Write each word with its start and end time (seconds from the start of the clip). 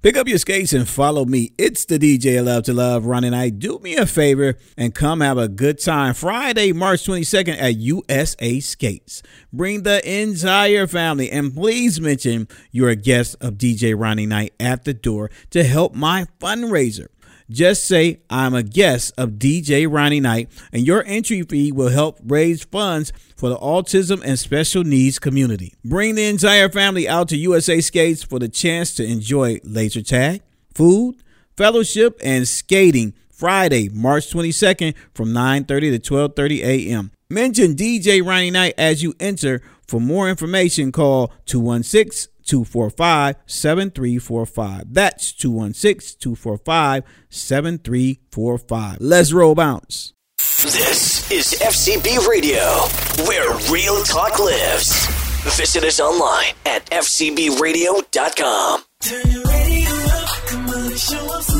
Pick 0.00 0.16
up 0.16 0.28
your 0.28 0.38
skates 0.38 0.72
and 0.72 0.88
follow 0.88 1.24
me. 1.24 1.50
It's 1.58 1.84
the 1.84 1.98
DJ 1.98 2.44
Love 2.44 2.62
to 2.66 2.72
Love 2.72 3.04
running. 3.04 3.34
I 3.34 3.50
do 3.50 3.80
me 3.80 3.96
a 3.96 4.06
favor 4.06 4.56
and 4.76 4.94
come 4.94 5.20
have 5.22 5.38
a 5.38 5.48
good 5.48 5.80
time 5.80 6.14
Friday, 6.14 6.72
March 6.72 7.04
22nd 7.04 7.60
at 7.60 7.78
USA 7.78 8.60
Skates. 8.60 9.24
Bring 9.52 9.82
the 9.82 10.00
entire 10.08 10.86
family 10.86 11.32
and 11.32 11.52
please 11.52 12.00
mention 12.00 12.46
you're 12.70 12.90
a 12.90 12.94
guest 12.94 13.34
of 13.40 13.54
DJ 13.54 13.98
Ronnie 13.98 14.26
Knight 14.26 14.54
at 14.60 14.84
the 14.84 14.94
door 14.94 15.32
to 15.50 15.64
help 15.64 15.96
my 15.96 16.28
fundraiser. 16.38 17.08
Just 17.50 17.86
say 17.86 18.20
I'm 18.28 18.54
a 18.54 18.62
guest 18.62 19.14
of 19.16 19.32
DJ 19.32 19.90
Ronnie 19.90 20.20
Knight, 20.20 20.50
and 20.70 20.86
your 20.86 21.02
entry 21.06 21.42
fee 21.42 21.72
will 21.72 21.88
help 21.88 22.18
raise 22.22 22.64
funds 22.64 23.10
for 23.36 23.48
the 23.48 23.56
autism 23.56 24.22
and 24.22 24.38
special 24.38 24.84
needs 24.84 25.18
community. 25.18 25.74
Bring 25.82 26.14
the 26.14 26.26
entire 26.26 26.68
family 26.68 27.08
out 27.08 27.28
to 27.28 27.36
USA 27.38 27.80
Skates 27.80 28.22
for 28.22 28.38
the 28.38 28.48
chance 28.48 28.94
to 28.96 29.04
enjoy 29.04 29.60
laser 29.64 30.02
tag, 30.02 30.42
food, 30.74 31.16
fellowship, 31.56 32.20
and 32.22 32.46
skating 32.46 33.14
Friday, 33.30 33.88
March 33.88 34.30
22nd 34.30 34.94
from 35.14 35.32
9:30 35.32 35.92
to 35.92 35.98
12:30 35.98 36.60
a.m. 36.64 37.12
Mention 37.30 37.74
DJ 37.74 38.20
Ronnie 38.20 38.50
Knight 38.50 38.74
as 38.76 39.02
you 39.02 39.14
enter. 39.20 39.62
For 39.86 40.00
more 40.00 40.28
information, 40.28 40.92
call 40.92 41.32
216 41.46 42.30
245 42.48 43.36
7345. 43.46 44.94
That's 44.94 45.32
216 45.32 46.18
245 46.18 47.04
7345. 47.28 48.96
Let's 49.00 49.32
roll 49.32 49.54
bounce. 49.54 50.14
This 50.38 51.30
is 51.30 51.54
FCB 51.60 52.26
Radio, 52.26 52.64
where 53.28 53.54
real 53.70 54.02
talk 54.02 54.38
lives. 54.38 55.06
Visit 55.56 55.84
us 55.84 56.00
online 56.00 56.54
at 56.66 56.84
fcbradio.com. 56.90 58.82
Turn 59.00 59.30
your 59.30 59.44
radio 59.44 59.90
up, 59.90 60.28
come 60.46 60.68
on 60.68 60.96
show 60.96 61.36
us 61.36 61.57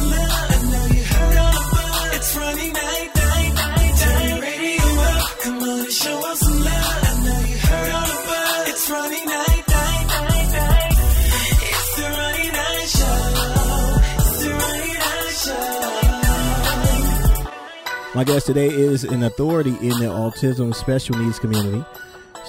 My 18.19 18.25
guest 18.25 18.47
today 18.47 18.67
is 18.67 19.05
an 19.05 19.23
authority 19.23 19.77
in 19.81 19.91
the 19.91 20.07
autism 20.07 20.75
special 20.75 21.17
needs 21.17 21.39
community. 21.39 21.85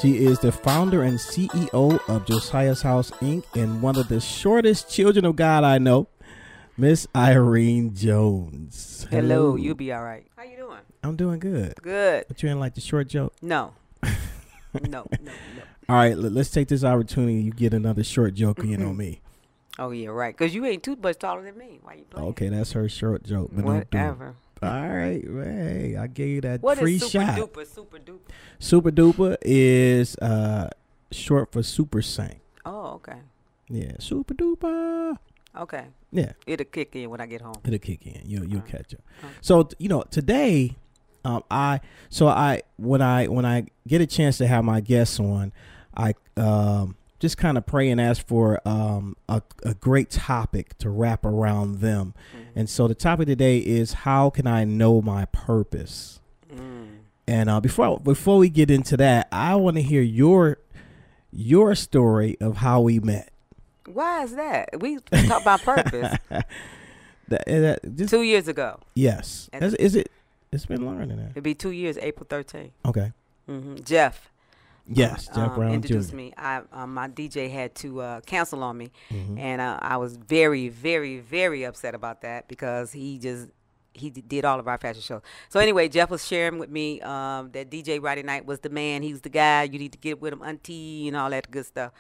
She 0.01 0.25
is 0.25 0.39
the 0.39 0.51
founder 0.51 1.03
and 1.03 1.19
CEO 1.19 1.99
of 2.09 2.25
Josiah's 2.25 2.81
House 2.81 3.11
Inc. 3.21 3.43
and 3.53 3.79
one 3.79 3.95
of 3.95 4.07
the 4.07 4.19
shortest 4.19 4.89
children 4.89 5.25
of 5.25 5.35
God 5.35 5.63
I 5.63 5.77
know, 5.77 6.07
Miss 6.75 7.07
Irene 7.15 7.93
Jones. 7.93 9.05
Hello, 9.11 9.57
you'll 9.57 9.75
be 9.75 9.93
all 9.93 10.03
right. 10.03 10.25
How 10.35 10.41
you 10.41 10.57
doing? 10.57 10.79
I'm 11.03 11.15
doing 11.15 11.37
good. 11.37 11.75
Good. 11.83 12.25
But 12.27 12.41
you 12.41 12.49
ain't 12.49 12.59
like 12.59 12.73
the 12.73 12.81
short 12.81 13.07
joke? 13.07 13.35
No. 13.39 13.75
no, 14.01 14.09
no, 14.73 15.05
no. 15.21 15.31
All 15.87 15.97
right, 15.97 16.17
let- 16.17 16.31
let's 16.31 16.49
take 16.49 16.69
this 16.69 16.83
opportunity. 16.83 17.43
You 17.43 17.51
get 17.51 17.75
another 17.75 18.03
short 18.03 18.33
joke 18.33 18.63
in 18.63 18.81
on 18.83 18.97
me. 18.97 19.21
Oh 19.77 19.91
yeah, 19.91 20.09
right. 20.09 20.35
Cause 20.35 20.53
you 20.55 20.65
ain't 20.65 20.81
too 20.81 20.95
much 20.95 21.19
taller 21.19 21.43
than 21.43 21.57
me. 21.57 21.79
Why 21.83 21.93
you 21.93 22.03
playing? 22.05 22.27
Okay, 22.29 22.49
that's 22.49 22.71
her 22.71 22.89
short 22.89 23.23
joke. 23.23 23.51
But 23.53 23.65
don't 23.65 23.89
do 23.91 23.97
it. 23.97 24.33
All 24.61 24.89
right, 24.89 25.23
hey, 25.23 25.95
I 25.97 26.07
gave 26.07 26.27
you 26.27 26.41
that 26.41 26.61
What 26.61 26.77
free 26.77 26.95
is 26.95 27.09
super 27.09 27.25
shot. 27.25 27.37
duper? 27.37 27.65
Super 27.65 27.97
duper. 27.99 28.19
Super 28.59 28.91
duper 28.91 29.37
is 29.41 30.15
uh 30.17 30.69
short 31.11 31.51
for 31.51 31.63
super 31.63 32.01
saint. 32.01 32.41
Oh, 32.65 32.99
okay. 32.99 33.19
Yeah, 33.69 33.93
super 33.99 34.33
duper. 34.33 35.17
Okay. 35.57 35.85
Yeah, 36.11 36.33
It'll 36.45 36.65
kick 36.65 36.95
in 36.95 37.09
when 37.09 37.21
I 37.21 37.25
get 37.25 37.41
home. 37.41 37.55
it'll 37.65 37.79
kick 37.79 38.05
in. 38.05 38.21
You 38.25 38.43
you'll 38.45 38.59
Okay. 38.61 38.77
catch 38.79 38.93
up. 38.95 39.01
So 39.41 39.69
you 39.77 39.87
know 39.87 40.03
today, 40.11 40.75
um, 41.23 41.43
I 41.49 41.79
so 42.09 42.27
I 42.27 42.61
when 42.77 43.01
I 43.01 43.27
when 43.27 43.45
I 43.45 43.65
get 43.87 44.01
a 44.01 44.07
chance 44.07 44.37
to 44.39 44.47
have 44.47 44.63
my 44.65 44.81
guests 44.81 45.19
on, 45.19 45.53
I 45.95 46.13
um 46.35 46.95
just 47.19 47.37
kind 47.37 47.57
of 47.57 47.65
pray 47.65 47.89
and 47.89 47.99
ask 47.99 48.25
for 48.25 48.65
um 48.67 49.15
a, 49.27 49.41
a 49.63 49.73
great 49.73 50.09
topic 50.09 50.77
to 50.79 50.89
wrap 50.89 51.25
around 51.25 51.79
them, 51.79 52.13
and 52.55 52.69
so 52.69 52.87
the 52.87 52.95
topic 52.95 53.27
today 53.27 53.57
is 53.59 53.93
how 53.93 54.29
can 54.29 54.47
I 54.47 54.63
know 54.63 55.01
my 55.01 55.25
purpose. 55.25 56.19
Mm. 56.53 56.87
And 57.27 57.49
uh, 57.49 57.59
before 57.61 57.99
before 57.99 58.37
we 58.37 58.49
get 58.49 58.71
into 58.71 58.97
that, 58.97 59.27
I 59.31 59.55
want 59.55 59.75
to 59.77 59.83
hear 59.83 60.01
your 60.01 60.57
your 61.31 61.75
story 61.75 62.37
of 62.41 62.57
how 62.57 62.81
we 62.81 62.99
met. 62.99 63.31
Why 63.85 64.23
is 64.23 64.35
that? 64.35 64.79
We 64.79 64.97
talk 65.27 65.41
about 65.41 65.61
purpose. 65.61 66.17
That, 67.29 67.47
uh, 67.47 67.59
that- 67.59 67.95
just, 67.95 68.09
two 68.09 68.23
years 68.23 68.47
ago. 68.47 68.79
yes, 68.95 69.51
is, 69.53 69.75
is 69.75 69.95
it? 69.95 70.11
It's 70.51 70.65
been 70.65 70.83
longer 70.83 71.05
than 71.05 71.17
that. 71.17 71.29
It'd 71.31 71.43
be 71.43 71.53
two 71.53 71.69
years, 71.69 71.95
April 71.99 72.25
13th. 72.27 72.71
Okay. 72.87 73.11
hmm 73.45 73.75
Jeff. 73.83 74.31
Yes, 74.91 75.27
Jeff 75.27 75.37
um, 75.37 75.55
Brown 75.55 75.73
introduced 75.73 76.09
Jr. 76.11 76.15
me. 76.15 76.33
I 76.37 76.61
um, 76.71 76.93
my 76.93 77.07
DJ 77.07 77.49
had 77.49 77.75
to 77.75 78.01
uh, 78.01 78.21
cancel 78.21 78.63
on 78.63 78.77
me, 78.77 78.91
Mhm. 79.11 79.37
and 79.39 79.61
uh, 79.61 79.77
I 79.81 79.97
was 79.97 80.17
very, 80.17 80.69
very, 80.69 81.19
very 81.19 81.63
upset 81.63 81.93
about 81.95 82.21
that 82.21 82.47
because 82.47 82.91
he 82.91 83.17
just 83.19 83.49
he 83.93 84.09
d- 84.09 84.21
did 84.21 84.45
all 84.45 84.59
of 84.59 84.67
our 84.67 84.77
fashion 84.77 85.01
shows. 85.01 85.21
So 85.49 85.59
anyway, 85.59 85.89
Jeff 85.89 86.09
was 86.09 86.25
sharing 86.25 86.57
with 86.59 86.69
me 86.69 87.01
um, 87.01 87.51
that 87.51 87.69
DJ 87.69 87.99
Friday 87.99 88.23
Night 88.23 88.45
was 88.45 88.59
the 88.59 88.69
man. 88.69 89.01
He 89.03 89.11
was 89.11 89.21
the 89.21 89.29
guy. 89.29 89.63
You 89.63 89.77
need 89.79 89.91
to 89.91 89.97
get 89.97 90.21
with 90.21 90.31
him, 90.33 90.41
auntie, 90.41 91.07
and 91.07 91.17
all 91.17 91.29
that 91.31 91.49
good 91.51 91.65
stuff. 91.65 91.91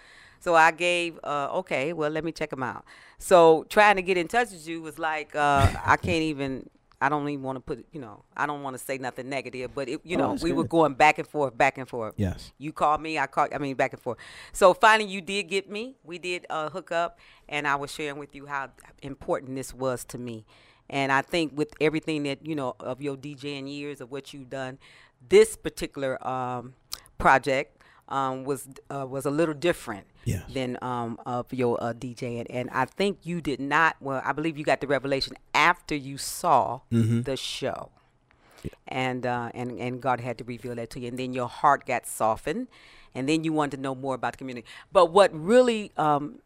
So 0.41 0.55
I 0.55 0.71
gave, 0.71 1.19
uh, 1.25 1.49
okay, 1.59 1.91
well, 1.91 2.09
let 2.09 2.23
me 2.23 2.31
check 2.31 2.53
him 2.53 2.63
out. 2.63 2.85
So 3.17 3.65
trying 3.69 3.97
to 3.97 4.01
get 4.01 4.17
in 4.17 4.29
touch 4.29 4.51
with 4.51 4.65
you 4.65 4.81
was 4.81 4.97
like, 4.97 5.35
uh, 5.35 5.67
I 5.85 5.97
can't 5.97 6.23
even, 6.23 6.69
I 7.01 7.07
don't 7.07 7.27
even 7.29 7.43
want 7.43 7.55
to 7.55 7.61
put, 7.61 7.85
you 7.93 8.01
know, 8.01 8.23
I 8.35 8.45
don't 8.45 8.61
want 8.61 8.77
to 8.77 8.83
say 8.83 8.97
nothing 8.97 9.29
negative, 9.29 9.71
but 9.73 9.87
it, 9.87 10.01
you 10.03 10.17
Oh, 10.17 10.19
know, 10.19 10.37
we 10.41 10.51
were 10.51 10.65
going 10.65 10.93
back 10.95 11.17
and 11.17 11.27
forth, 11.27 11.57
back 11.57 11.77
and 11.77 11.87
forth. 11.87 12.13
Yes. 12.17 12.51
You 12.57 12.73
called 12.73 13.01
me, 13.01 13.17
I 13.17 13.27
called, 13.27 13.53
I 13.53 13.57
mean, 13.57 13.75
back 13.75 13.93
and 13.93 14.01
forth. 14.01 14.17
So 14.51 14.73
finally, 14.73 15.09
you 15.09 15.21
did 15.21 15.43
get 15.43 15.69
me. 15.69 15.95
We 16.03 16.17
did 16.17 16.45
uh, 16.49 16.69
hook 16.69 16.91
up, 16.91 17.19
and 17.47 17.67
I 17.67 17.75
was 17.77 17.91
sharing 17.91 18.17
with 18.19 18.35
you 18.35 18.47
how 18.47 18.69
important 19.01 19.55
this 19.55 19.73
was 19.73 20.03
to 20.05 20.17
me. 20.17 20.45
And 20.89 21.11
I 21.11 21.21
think 21.21 21.53
with 21.55 21.73
everything 21.79 22.23
that, 22.23 22.45
you 22.45 22.55
know, 22.55 22.75
of 22.79 23.01
your 23.01 23.15
DJing 23.15 23.71
years, 23.71 24.01
of 24.01 24.11
what 24.11 24.33
you've 24.33 24.49
done, 24.49 24.77
this 25.29 25.55
particular 25.55 26.25
um, 26.27 26.73
project 27.17 27.78
um, 28.09 28.43
was 28.43 28.67
uh, 28.89 29.05
was 29.07 29.25
a 29.25 29.31
little 29.31 29.53
different 29.55 30.05
Yes. 30.25 30.43
than 30.53 30.77
um, 30.81 31.19
of 31.25 31.51
your 31.53 31.81
uh, 31.81 31.93
DJing. 31.93 32.45
And 32.49 32.69
I 32.71 32.85
think 32.85 33.19
you 33.23 33.41
did 33.41 33.59
not, 33.59 33.95
well, 34.01 34.21
I 34.23 34.31
believe 34.33 34.57
you 34.57 34.63
got 34.65 34.81
the 34.81 34.87
revelation 34.87 35.35
after 35.53 35.95
you 35.95 36.17
saw 36.17 36.81
Mm-hmm. 36.91 37.21
the 37.21 37.37
show 37.37 37.89
and 38.87 39.25
uh, 39.25 39.49
and 39.53 39.79
and 39.79 40.01
God 40.01 40.19
had 40.19 40.37
to 40.39 40.43
reveal 40.43 40.75
that 40.75 40.89
to 40.91 40.99
you, 40.99 41.07
and 41.07 41.17
then 41.17 41.33
your 41.33 41.47
heart 41.47 41.85
got 41.85 42.05
softened, 42.05 42.67
and 43.15 43.27
then 43.29 43.43
you 43.45 43.53
wanted 43.53 43.77
to 43.77 43.81
know 43.81 43.95
more 43.95 44.15
about 44.15 44.33
the 44.33 44.37
community. 44.37 44.67
But 44.91 45.11
what 45.11 45.33
really 45.33 45.91
um, 45.97 46.39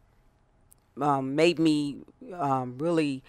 um, 1.02 1.36
made 1.36 1.58
me 1.60 1.98
um, 2.34 2.78
really 2.78 3.24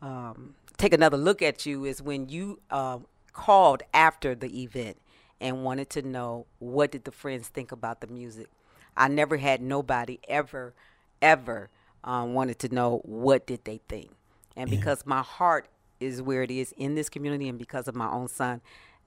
um, 0.00 0.54
take 0.78 0.92
another 0.94 1.16
look 1.18 1.42
at 1.42 1.66
you 1.66 1.84
is 1.84 2.00
when 2.00 2.28
you 2.28 2.60
uh, 2.70 2.98
called 3.32 3.82
after 3.92 4.34
the 4.34 4.62
event 4.62 4.96
and 5.40 5.64
wanted 5.64 5.90
to 5.90 6.02
know 6.02 6.46
what 6.58 6.90
did 6.90 7.04
the 7.04 7.10
friends 7.10 7.48
think 7.48 7.72
about 7.72 8.00
the 8.00 8.06
music. 8.06 8.48
I 8.96 9.08
never 9.08 9.36
had 9.36 9.62
nobody 9.62 10.18
ever, 10.28 10.74
ever 11.22 11.70
um, 12.04 12.34
wanted 12.34 12.58
to 12.60 12.74
know 12.74 13.00
what 13.04 13.46
did 13.46 13.64
they 13.64 13.80
think, 13.88 14.10
and 14.56 14.68
because 14.68 15.06
my 15.06 15.22
heart 15.22 15.68
is 16.00 16.22
where 16.22 16.42
it 16.42 16.50
is 16.50 16.72
in 16.76 16.94
this 16.94 17.08
community, 17.08 17.48
and 17.48 17.58
because 17.58 17.88
of 17.88 17.94
my 17.94 18.10
own 18.10 18.28
son, 18.28 18.60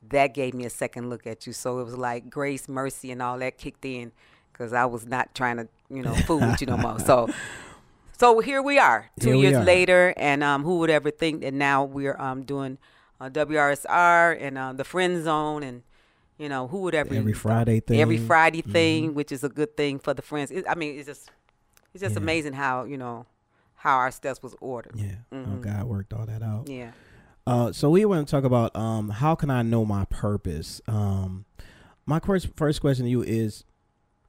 that 0.10 0.34
gave 0.34 0.54
me 0.54 0.66
a 0.66 0.70
second 0.70 1.10
look 1.10 1.26
at 1.26 1.48
you. 1.48 1.54
So 1.54 1.80
it 1.80 1.84
was 1.84 1.98
like 1.98 2.30
grace, 2.30 2.68
mercy, 2.68 3.12
and 3.12 3.22
all 3.22 3.40
that 3.40 3.58
kicked 3.58 3.86
in 3.86 4.12
because 4.52 4.74
I 4.74 4.86
was 4.86 5.06
not 5.06 5.34
trying 5.34 5.58
to, 5.58 5.68
you 5.90 6.02
know, 6.02 6.14
fool 6.14 6.40
with 6.40 6.62
you 6.62 6.68
no 6.68 6.78
more. 6.78 7.00
So 7.00 7.30
so 8.18 8.40
here 8.40 8.62
we 8.62 8.78
are, 8.78 9.10
two 9.20 9.32
Here 9.32 9.36
years 9.38 9.58
are. 9.58 9.64
later, 9.64 10.14
and 10.18 10.44
um, 10.44 10.64
who 10.64 10.80
would 10.80 10.90
ever 10.90 11.12
think 11.12 11.42
that 11.42 11.54
now 11.54 11.84
we're 11.84 12.20
um, 12.20 12.44
doing 12.44 12.78
uh, 13.20 13.30
WRSR 13.30 14.38
and 14.40 14.58
uh, 14.58 14.74
the 14.74 14.84
Friend 14.84 15.24
Zone, 15.24 15.64
and 15.64 15.84
you 16.38 16.50
know 16.50 16.68
who 16.68 16.80
would 16.82 16.96
ever 16.96 17.14
Every 17.14 17.34
Friday 17.34 17.80
thing, 17.80 18.00
every. 18.02 18.18
Friday 18.18 18.62
thing, 18.62 19.14
which 19.14 19.32
is 19.32 19.44
a 19.44 19.50
good 19.50 19.76
thing 19.78 20.00
for 20.00 20.14
the 20.14 20.22
friends. 20.22 20.52
It, 20.52 20.66
I 20.68 20.76
mean, 20.76 20.98
it's 20.98 21.08
just 21.08 21.30
it's 21.94 22.02
just 22.02 22.16
Yeah. 22.16 22.22
amazing 22.22 22.54
how 22.54 22.84
you 22.86 22.98
know 22.98 23.26
how 23.76 23.98
our 23.98 24.12
steps 24.12 24.42
was 24.42 24.56
ordered. 24.62 24.94
Yeah. 24.96 25.16
Oh, 25.32 25.36
Mhm. 25.36 25.62
God 25.62 25.84
worked 25.86 26.14
all 26.14 26.26
that 26.26 26.42
out. 26.42 26.70
Yeah. 26.70 26.92
Uh, 27.46 27.72
so 27.74 27.90
we 27.90 28.06
want 28.06 28.26
to 28.28 28.32
talk 28.32 28.46
about 28.46 28.74
um, 28.76 29.10
how 29.10 29.36
can 29.36 29.50
I 29.50 29.62
know 29.64 29.84
my 29.86 30.06
purpose? 30.06 30.82
Um, 30.88 31.46
my 32.06 32.20
first 32.20 32.48
first 32.56 32.80
question 32.82 33.06
to 33.06 33.12
you 33.12 33.22
is, 33.22 33.66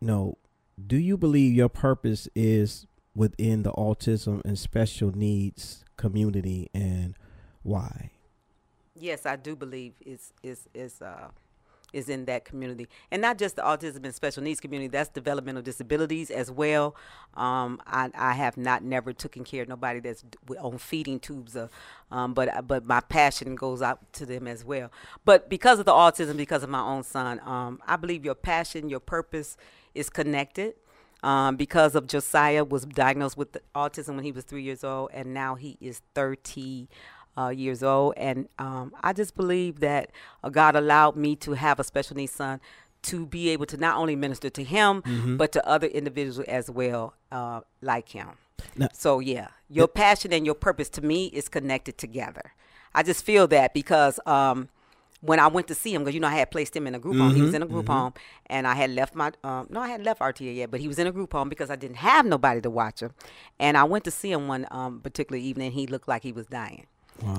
you 0.01 0.09
know, 0.09 0.39
do 0.85 0.97
you 0.97 1.17
believe 1.17 1.55
your 1.55 1.69
purpose 1.69 2.29
is 2.35 2.87
within 3.15 3.63
the 3.63 3.71
autism 3.73 4.45
and 4.45 4.59
special 4.59 5.13
needs 5.17 5.85
community, 5.97 6.69
and 6.75 7.17
why? 7.63 8.11
Yes, 8.97 9.25
I 9.27 9.37
do 9.37 9.55
believe 9.55 9.95
it's 10.05 10.33
it's 10.43 10.69
it's 10.75 11.01
uh 11.01 11.29
is 11.95 12.09
in 12.09 12.25
that 12.27 12.45
community, 12.45 12.89
and 13.11 13.23
not 13.23 13.39
just 13.39 13.57
the 13.57 13.63
autism 13.63 14.05
and 14.05 14.15
special 14.15 14.43
needs 14.43 14.61
community. 14.61 14.89
That's 14.89 15.09
developmental 15.09 15.63
disabilities 15.63 16.31
as 16.31 16.51
well. 16.51 16.95
Um, 17.35 17.81
I, 17.87 18.11
I 18.15 18.33
have 18.33 18.57
not 18.57 18.83
never 18.83 19.13
taken 19.13 19.45
care 19.45 19.63
of 19.63 19.69
nobody 19.69 20.01
that's 20.01 20.25
on 20.59 20.79
feeding 20.79 21.21
tubes, 21.21 21.57
uh, 21.57 21.69
um, 22.11 22.35
but 22.35 22.67
but 22.67 22.85
my 22.85 23.01
passion 23.01 23.55
goes 23.55 23.81
out 23.81 24.13
to 24.15 24.27
them 24.27 24.47
as 24.47 24.65
well. 24.65 24.91
But 25.25 25.49
because 25.49 25.79
of 25.79 25.87
the 25.87 25.93
autism, 25.93 26.37
because 26.37 26.63
of 26.63 26.71
my 26.71 26.83
own 26.83 27.03
son, 27.03 27.41
um, 27.45 27.81
I 27.87 27.97
believe 27.97 28.25
your 28.25 28.35
passion, 28.35 28.89
your 28.89 29.01
purpose 29.01 29.57
is 29.95 30.11
connected 30.11 30.75
um, 31.25 31.57
because 31.57 31.95
of 31.95 32.07
Josiah 32.07 32.65
was 32.65 32.85
diagnosed 32.85 33.37
with 33.37 33.57
autism 33.75 34.17
when 34.17 34.25
he 34.25 34.33
was 34.33 34.45
three 34.45 34.63
years 34.63 34.85
old, 34.85 35.11
and 35.13 35.33
now 35.33 35.55
he 35.55 35.79
is 35.81 36.03
30 36.15 36.89
uh, 37.37 37.49
years 37.49 37.83
old. 37.83 38.15
And 38.17 38.49
um, 38.59 38.93
I 39.03 39.13
just 39.13 39.37
believe 39.37 39.81
that 39.81 40.11
uh, 40.43 40.49
God 40.51 40.77
allowed 40.77 41.17
me 41.17 41.37
to 41.37 41.53
have 41.53 41.79
a 41.81 41.85
special 41.85 42.17
needs 42.17 42.33
son 42.33 42.61
to 43.03 43.27
be 43.27 43.51
able 43.51 43.67
to 43.67 43.77
not 43.77 43.97
only 43.99 44.17
minister 44.17 44.49
to 44.51 44.65
him, 44.65 45.03
but 45.37 45.53
to 45.53 45.67
other 45.69 45.87
individuals 45.87 46.41
as 46.49 46.71
well, 46.71 47.15
uh, 47.31 47.61
like 47.83 48.09
him. 48.11 48.29
So 48.95 49.21
yeah, 49.21 49.49
your 49.69 49.89
passion 49.89 50.33
and 50.33 50.47
your 50.47 50.55
purpose 50.55 50.89
to 50.91 51.03
me 51.03 51.27
is 51.27 51.49
connected 51.49 51.99
together. 51.99 52.53
I 52.95 53.03
just 53.03 53.25
feel 53.25 53.47
that 53.49 53.75
because 53.75 54.19
um, 54.25 54.69
when 55.21 55.39
I 55.41 55.49
went 55.49 55.69
to 55.69 55.75
see 55.75 55.93
him, 55.93 56.03
because 56.03 56.15
you 56.15 56.21
know 56.21 56.29
I 56.29 56.35
had 56.35 56.51
placed 56.51 56.75
him 56.77 56.87
in 56.87 56.95
a 56.95 56.99
group 56.99 57.17
home. 57.17 57.35
He 57.35 57.43
was 57.43 57.55
in 57.55 57.63
a 57.63 57.67
group 57.67 57.89
home, 57.89 58.15
and 58.47 58.67
I 58.67 58.75
had 58.75 58.91
left 58.91 59.15
my 59.15 59.33
um, 59.43 59.67
no, 59.69 59.81
I 59.81 59.89
hadn't 59.89 60.07
left 60.07 60.21
RTA 60.21 60.55
yet, 60.57 60.71
but 60.71 60.81
he 60.81 60.89
was 60.89 60.99
in 60.99 61.07
a 61.07 61.13
group 61.13 61.33
home 61.33 61.49
because 61.49 61.71
I 61.71 61.77
didn't 61.77 61.97
have 61.97 62.25
nobody 62.25 62.61
to 62.63 62.71
watch 62.71 63.01
him. 63.01 63.13
And 63.59 63.77
I 63.77 63.85
went 63.85 64.05
to 64.05 64.11
see 64.11 64.31
him 64.33 64.49
one 64.49 64.67
um, 64.71 65.01
particular 65.01 65.39
evening. 65.39 65.73
He 65.73 65.87
looked 65.87 66.09
like 66.09 66.23
he 66.23 66.33
was 66.33 66.47
dying. 66.47 66.87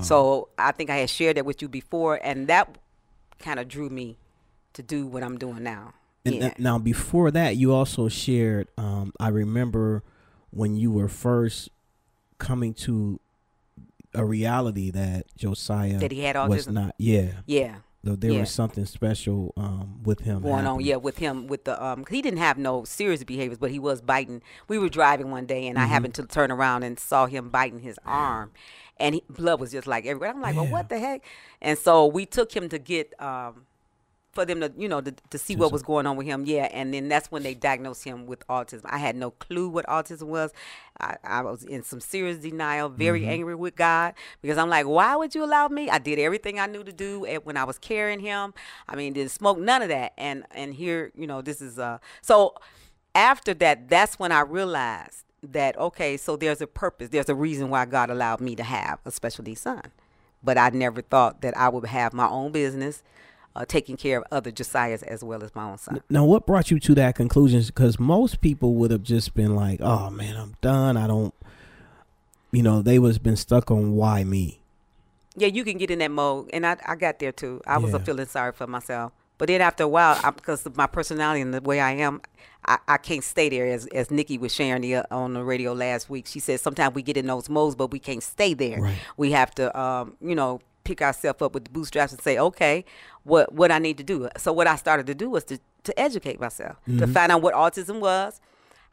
So 0.01 0.49
I 0.57 0.71
think 0.71 0.89
I 0.89 0.97
had 0.97 1.09
shared 1.09 1.37
that 1.37 1.45
with 1.45 1.61
you 1.61 1.67
before, 1.67 2.19
and 2.23 2.47
that 2.47 2.77
kind 3.39 3.59
of 3.59 3.67
drew 3.67 3.89
me 3.89 4.17
to 4.73 4.81
do 4.81 5.05
what 5.05 5.23
I'm 5.23 5.37
doing 5.37 5.63
now. 5.63 5.93
And 6.25 6.35
yeah. 6.35 6.53
now, 6.57 6.79
before 6.79 7.29
that, 7.31 7.55
you 7.55 7.71
also 7.73 8.07
shared. 8.07 8.67
Um, 8.77 9.13
I 9.19 9.27
remember 9.27 10.01
when 10.49 10.75
you 10.75 10.91
were 10.91 11.07
first 11.07 11.69
coming 12.39 12.73
to 12.73 13.19
a 14.13 14.25
reality 14.25 14.89
that 14.91 15.25
Josiah 15.37 15.99
That 15.99 16.11
he 16.11 16.21
had 16.21 16.35
was 16.47 16.67
not. 16.67 16.95
Yeah, 16.97 17.31
yeah. 17.45 17.75
though 18.03 18.15
there 18.15 18.31
Yeah. 18.31 18.39
was 18.41 18.49
something 18.51 18.85
special 18.85 19.53
um, 19.57 20.01
with 20.03 20.21
him 20.21 20.41
going 20.41 20.65
on 20.67 20.79
yeah 20.79 20.95
with 20.95 21.17
him 21.17 21.47
with 21.47 21.63
the 21.65 21.83
um 21.83 22.05
'cause 22.05 22.13
he 22.15 22.21
didn't 22.21 22.37
have 22.39 22.57
no 22.57 22.83
serious 22.85 23.23
behaviors 23.23 23.57
but 23.57 23.71
he 23.71 23.79
was 23.79 23.99
biting 23.99 24.41
we 24.67 24.77
were 24.77 24.89
driving 24.89 25.31
one 25.31 25.45
day 25.47 25.67
and 25.67 25.79
i 25.79 25.85
happened 25.85 26.13
to 26.13 26.23
turn 26.23 26.51
around 26.51 26.83
and 26.83 26.99
saw 26.99 27.25
him 27.25 27.49
biting 27.49 27.79
his 27.79 27.97
arm 28.05 28.51
and 28.97 29.15
he, 29.15 29.23
blood 29.29 29.59
was 29.59 29.71
just 29.71 29.87
like 29.87 30.05
everywhere. 30.05 30.29
I'm 30.29 30.41
like 30.41 30.55
well 30.55 30.67
what 30.67 30.89
the 30.89 30.99
heck? 30.99 31.23
And 31.61 31.77
so 31.77 32.05
we 32.05 32.25
took 32.25 32.55
him 32.55 32.69
to 32.69 32.79
get 32.79 33.19
um 33.21 33.65
for 34.35 34.43
them 34.45 34.59
to 34.59 34.71
you 34.77 34.89
know 34.89 34.99
to, 35.01 35.13
to 35.29 35.37
see 35.37 35.55
what 35.55 35.71
was 35.71 35.81
going 35.81 36.05
on 36.05 36.17
with 36.17 36.27
him. 36.27 36.43
Yeah 36.45 36.67
and 36.71 36.93
then 36.93 37.07
that's 37.07 37.31
when 37.31 37.41
they 37.41 37.53
diagnosed 37.53 38.03
him 38.03 38.25
with 38.25 38.45
autism. 38.47 38.81
I 38.85 38.97
had 38.97 39.15
no 39.15 39.31
clue 39.31 39.69
what 39.69 39.85
autism 39.87 40.27
was. 40.27 40.51
I, 40.99 41.17
I 41.23 41.41
was 41.41 41.63
in 41.63 41.83
some 41.83 41.99
serious 41.99 42.37
denial 42.37 42.89
very 42.89 43.25
angry 43.25 43.55
with 43.55 43.75
god 43.75 44.13
because 44.41 44.57
i'm 44.57 44.69
like 44.69 44.85
why 44.85 45.15
would 45.15 45.35
you 45.35 45.43
allow 45.43 45.67
me? 45.67 45.89
I 45.89 45.97
did 45.97 46.19
everything 46.19 46.59
i 46.59 46.67
knew 46.67 46.83
to 46.83 46.93
do 46.93 47.25
when 47.43 47.57
i 47.57 47.63
was 47.63 47.77
carrying 47.77 48.19
him. 48.19 48.53
I 48.87 48.95
mean 48.95 49.13
didn't 49.13 49.31
smoke 49.31 49.57
none 49.57 49.81
of 49.81 49.89
that. 49.89 50.13
And 50.17 50.45
and 50.51 50.73
here 50.73 51.11
you 51.15 51.27
know 51.27 51.41
this 51.41 51.61
is 51.61 51.79
uh 51.79 51.97
so 52.21 52.55
after 53.13 53.53
that 53.53 53.87
that's 53.89 54.19
when 54.19 54.31
i 54.31 54.41
realized 54.41 55.24
that 55.51 55.77
okay 55.77 56.17
so 56.17 56.35
there's 56.35 56.61
a 56.61 56.67
purpose 56.67 57.09
there's 57.09 57.29
a 57.29 57.35
reason 57.35 57.69
why 57.69 57.85
god 57.85 58.09
allowed 58.09 58.39
me 58.41 58.55
to 58.55 58.63
have 58.63 58.99
a 59.05 59.11
special 59.11 59.43
needs 59.43 59.61
son 59.61 59.81
but 60.43 60.59
I 60.59 60.69
never 60.69 61.01
thought 61.01 61.41
that 61.41 61.57
I 61.57 61.69
would 61.69 61.87
have 61.87 62.13
my 62.13 62.27
own 62.27 62.51
business, 62.51 63.01
uh, 63.55 63.65
taking 63.65 63.97
care 63.97 64.19
of 64.19 64.25
other 64.31 64.51
Josiahs 64.51 65.01
as 65.01 65.23
well 65.23 65.43
as 65.43 65.55
my 65.55 65.63
own 65.63 65.79
son. 65.79 66.01
Now, 66.07 66.23
what 66.23 66.45
brought 66.45 66.69
you 66.69 66.79
to 66.81 66.93
that 66.93 67.15
conclusion? 67.15 67.63
Because 67.65 67.99
most 67.99 68.41
people 68.41 68.75
would 68.75 68.91
have 68.91 69.01
just 69.01 69.33
been 69.33 69.55
like, 69.55 69.79
"Oh 69.81 70.11
man, 70.11 70.35
I'm 70.37 70.53
done. 70.61 70.97
I 70.97 71.07
don't." 71.07 71.33
You 72.51 72.61
know, 72.61 72.83
they 72.83 72.99
was 72.99 73.17
been 73.17 73.35
stuck 73.35 73.71
on 73.71 73.93
why 73.95 74.23
me. 74.23 74.61
Yeah, 75.35 75.47
you 75.47 75.63
can 75.63 75.77
get 75.79 75.89
in 75.89 75.97
that 75.99 76.11
mode, 76.11 76.49
and 76.53 76.63
I, 76.63 76.77
I 76.85 76.95
got 76.95 77.17
there 77.17 77.31
too. 77.31 77.61
I 77.65 77.79
was 77.79 77.91
Yeah. 77.91 77.97
uh 77.97 77.99
feeling 78.01 78.27
sorry 78.27 78.51
for 78.51 78.67
myself, 78.67 79.13
but 79.37 79.47
then 79.47 79.61
after 79.61 79.83
a 79.83 79.87
while, 79.87 80.19
I, 80.23 80.31
because 80.31 80.65
of 80.65 80.77
my 80.77 80.87
personality 80.87 81.41
and 81.41 81.53
the 81.53 81.61
way 81.61 81.79
I 81.79 81.91
am, 81.91 82.21
I, 82.65 82.77
I 82.87 82.97
can't 82.97 83.23
stay 83.23 83.49
there. 83.49 83.67
As 83.67 83.85
as 83.87 84.09
Nikki 84.11 84.37
was 84.37 84.53
sharing 84.53 84.81
the, 84.81 84.95
uh, 84.95 85.03
on 85.11 85.33
the 85.33 85.43
radio 85.43 85.73
last 85.73 86.09
week, 86.09 86.27
she 86.27 86.39
said 86.39 86.59
sometimes 86.59 86.95
we 86.95 87.01
get 87.01 87.17
in 87.17 87.27
those 87.27 87.49
modes, 87.49 87.75
but 87.75 87.91
we 87.91 87.99
can't 87.99 88.23
stay 88.23 88.53
there. 88.53 88.81
Right. 88.81 88.97
We 89.17 89.31
have 89.31 89.53
to, 89.55 89.77
um, 89.79 90.15
you 90.21 90.35
know, 90.35 90.61
pick 90.83 91.01
ourselves 91.01 91.41
up 91.41 91.53
with 91.53 91.65
the 91.65 91.71
bootstraps 91.71 92.11
and 92.13 92.21
say, 92.21 92.37
okay, 92.37 92.85
what 93.23 93.53
what 93.53 93.71
I 93.71 93.79
need 93.79 93.97
to 93.97 94.03
do. 94.03 94.29
So 94.37 94.53
what 94.53 94.67
I 94.67 94.75
started 94.75 95.07
to 95.07 95.15
do 95.15 95.29
was 95.29 95.43
to 95.45 95.59
to 95.83 95.99
educate 95.99 96.39
myself, 96.39 96.77
to 96.97 97.05
find 97.07 97.31
out 97.31 97.41
what 97.41 97.53
autism 97.53 97.99
was. 97.99 98.41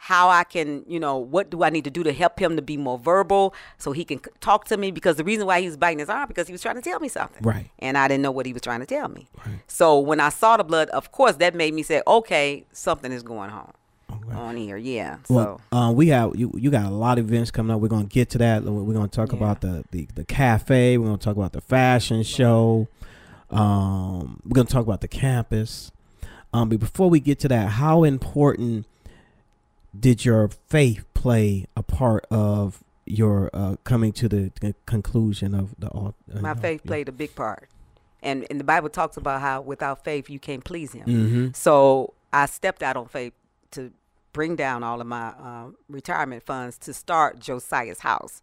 How 0.07 0.29
I 0.31 0.43
can, 0.43 0.85
you 0.89 0.99
know, 0.99 1.17
what 1.17 1.49
do 1.49 1.63
I 1.63 1.71
need 1.71 1.85
to 1.85 1.91
do 1.91 2.03
to 2.03 2.13
help 2.13 2.41
him 2.41 2.57
to 2.57 2.63
be 2.63 2.77
more 2.77 2.99
verbal 2.99 3.55
so 3.79 3.93
he 3.93 4.05
can 4.05 4.21
talk 4.41 4.65
to 4.65 4.77
me? 4.77 4.91
Because 4.91 5.15
the 5.15 5.23
reason 5.23 5.47
why 5.47 5.61
he 5.61 5.67
was 5.67 5.77
biting 5.77 6.01
his 6.01 6.09
arm 6.09 6.27
because 6.27 6.49
he 6.49 6.53
was 6.53 6.61
trying 6.61 6.75
to 6.75 6.83
tell 6.83 6.99
me 6.99 7.07
something, 7.07 7.41
Right. 7.41 7.71
and 7.79 7.97
I 7.97 8.09
didn't 8.09 8.23
know 8.23 8.33
what 8.33 8.45
he 8.45 8.53
was 8.53 8.63
trying 8.63 8.81
to 8.81 8.87
tell 8.87 9.09
me. 9.09 9.29
So 9.69 10.01
when 10.01 10.19
I 10.19 10.31
saw 10.31 10.57
the 10.57 10.65
blood, 10.65 10.89
of 10.89 11.13
course, 11.13 11.37
that 11.37 11.55
made 11.55 11.73
me 11.73 11.85
say, 11.85 12.03
okay, 12.05 12.65
something 12.73 13.13
is 13.13 13.23
going 13.23 13.51
on 13.51 13.73
on 14.33 14.57
here. 14.57 14.77
Yeah. 14.77 15.19
Well, 15.29 15.61
so 15.73 15.77
uh, 15.79 15.93
we 15.93 16.09
have 16.09 16.35
you. 16.35 16.51
You 16.57 16.71
got 16.73 16.87
a 16.87 16.91
lot 16.95 17.19
of 17.19 17.27
events 17.31 17.53
coming 17.53 17.73
up. 17.73 17.81
We're 17.81 17.87
gonna 17.89 18.05
get 18.05 18.29
to 18.31 18.39
that. 18.39 18.65
We're 18.65 18.95
gonna 18.95 19.07
talk 19.07 19.31
Yeah. 19.31 19.37
about 19.37 19.61
the, 19.61 19.85
the 19.93 20.09
the 20.17 20.25
cafe. 20.25 20.99
We're 20.99 21.07
gonna 21.07 21.19
talk 21.19 21.37
about 21.37 21.53
the 21.53 21.61
fashion 21.61 22.25
show. 22.25 22.89
Um, 23.51 24.41
we're 24.45 24.55
gonna 24.55 24.69
talk 24.69 24.85
about 24.85 25.01
the 25.01 25.09
campus. 25.09 25.93
Um, 26.53 26.69
but 26.71 26.81
before 26.81 27.09
we 27.09 27.21
get 27.21 27.39
to 27.41 27.49
that, 27.49 27.69
how 27.71 28.05
important 28.05 28.87
did 29.99 30.25
your 30.25 30.49
faith 30.49 31.05
play 31.15 31.67
a 31.77 31.83
part 31.83 32.27
of 32.31 32.83
your 33.05 33.51
uh, 33.53 33.77
coming 33.85 34.13
to 34.13 34.29
the 34.29 34.75
conclusion 34.87 35.55
of 35.55 35.75
the? 35.79 35.89
uh, 35.89 36.13
my 36.41 36.55
faith 36.55 36.81
yeah. 36.85 36.89
played 36.89 37.09
a 37.09 37.13
big 37.13 37.35
part, 37.35 37.69
and 38.23 38.47
and 38.51 38.59
the 38.59 38.65
Bible 38.65 38.89
talks 38.89 39.17
about 39.17 39.41
how 39.41 39.61
without 39.61 40.05
faith 40.05 40.31
you 40.31 40.39
can't 40.39 40.65
please 40.65 40.93
Him. 40.93 41.07
Mhm. 41.07 41.57
So 41.57 42.15
I 42.33 42.47
stepped 42.47 42.83
out 42.83 42.97
on 42.97 43.07
faith 43.09 43.35
to 43.73 43.93
bring 44.33 44.57
down 44.57 44.83
all 44.83 45.01
of 45.01 45.07
my 45.07 45.29
um, 45.29 45.77
retirement 45.89 46.43
funds 46.43 46.79
to 46.79 46.95
start 46.95 47.39
Josiah's 47.39 48.01
house. 48.01 48.41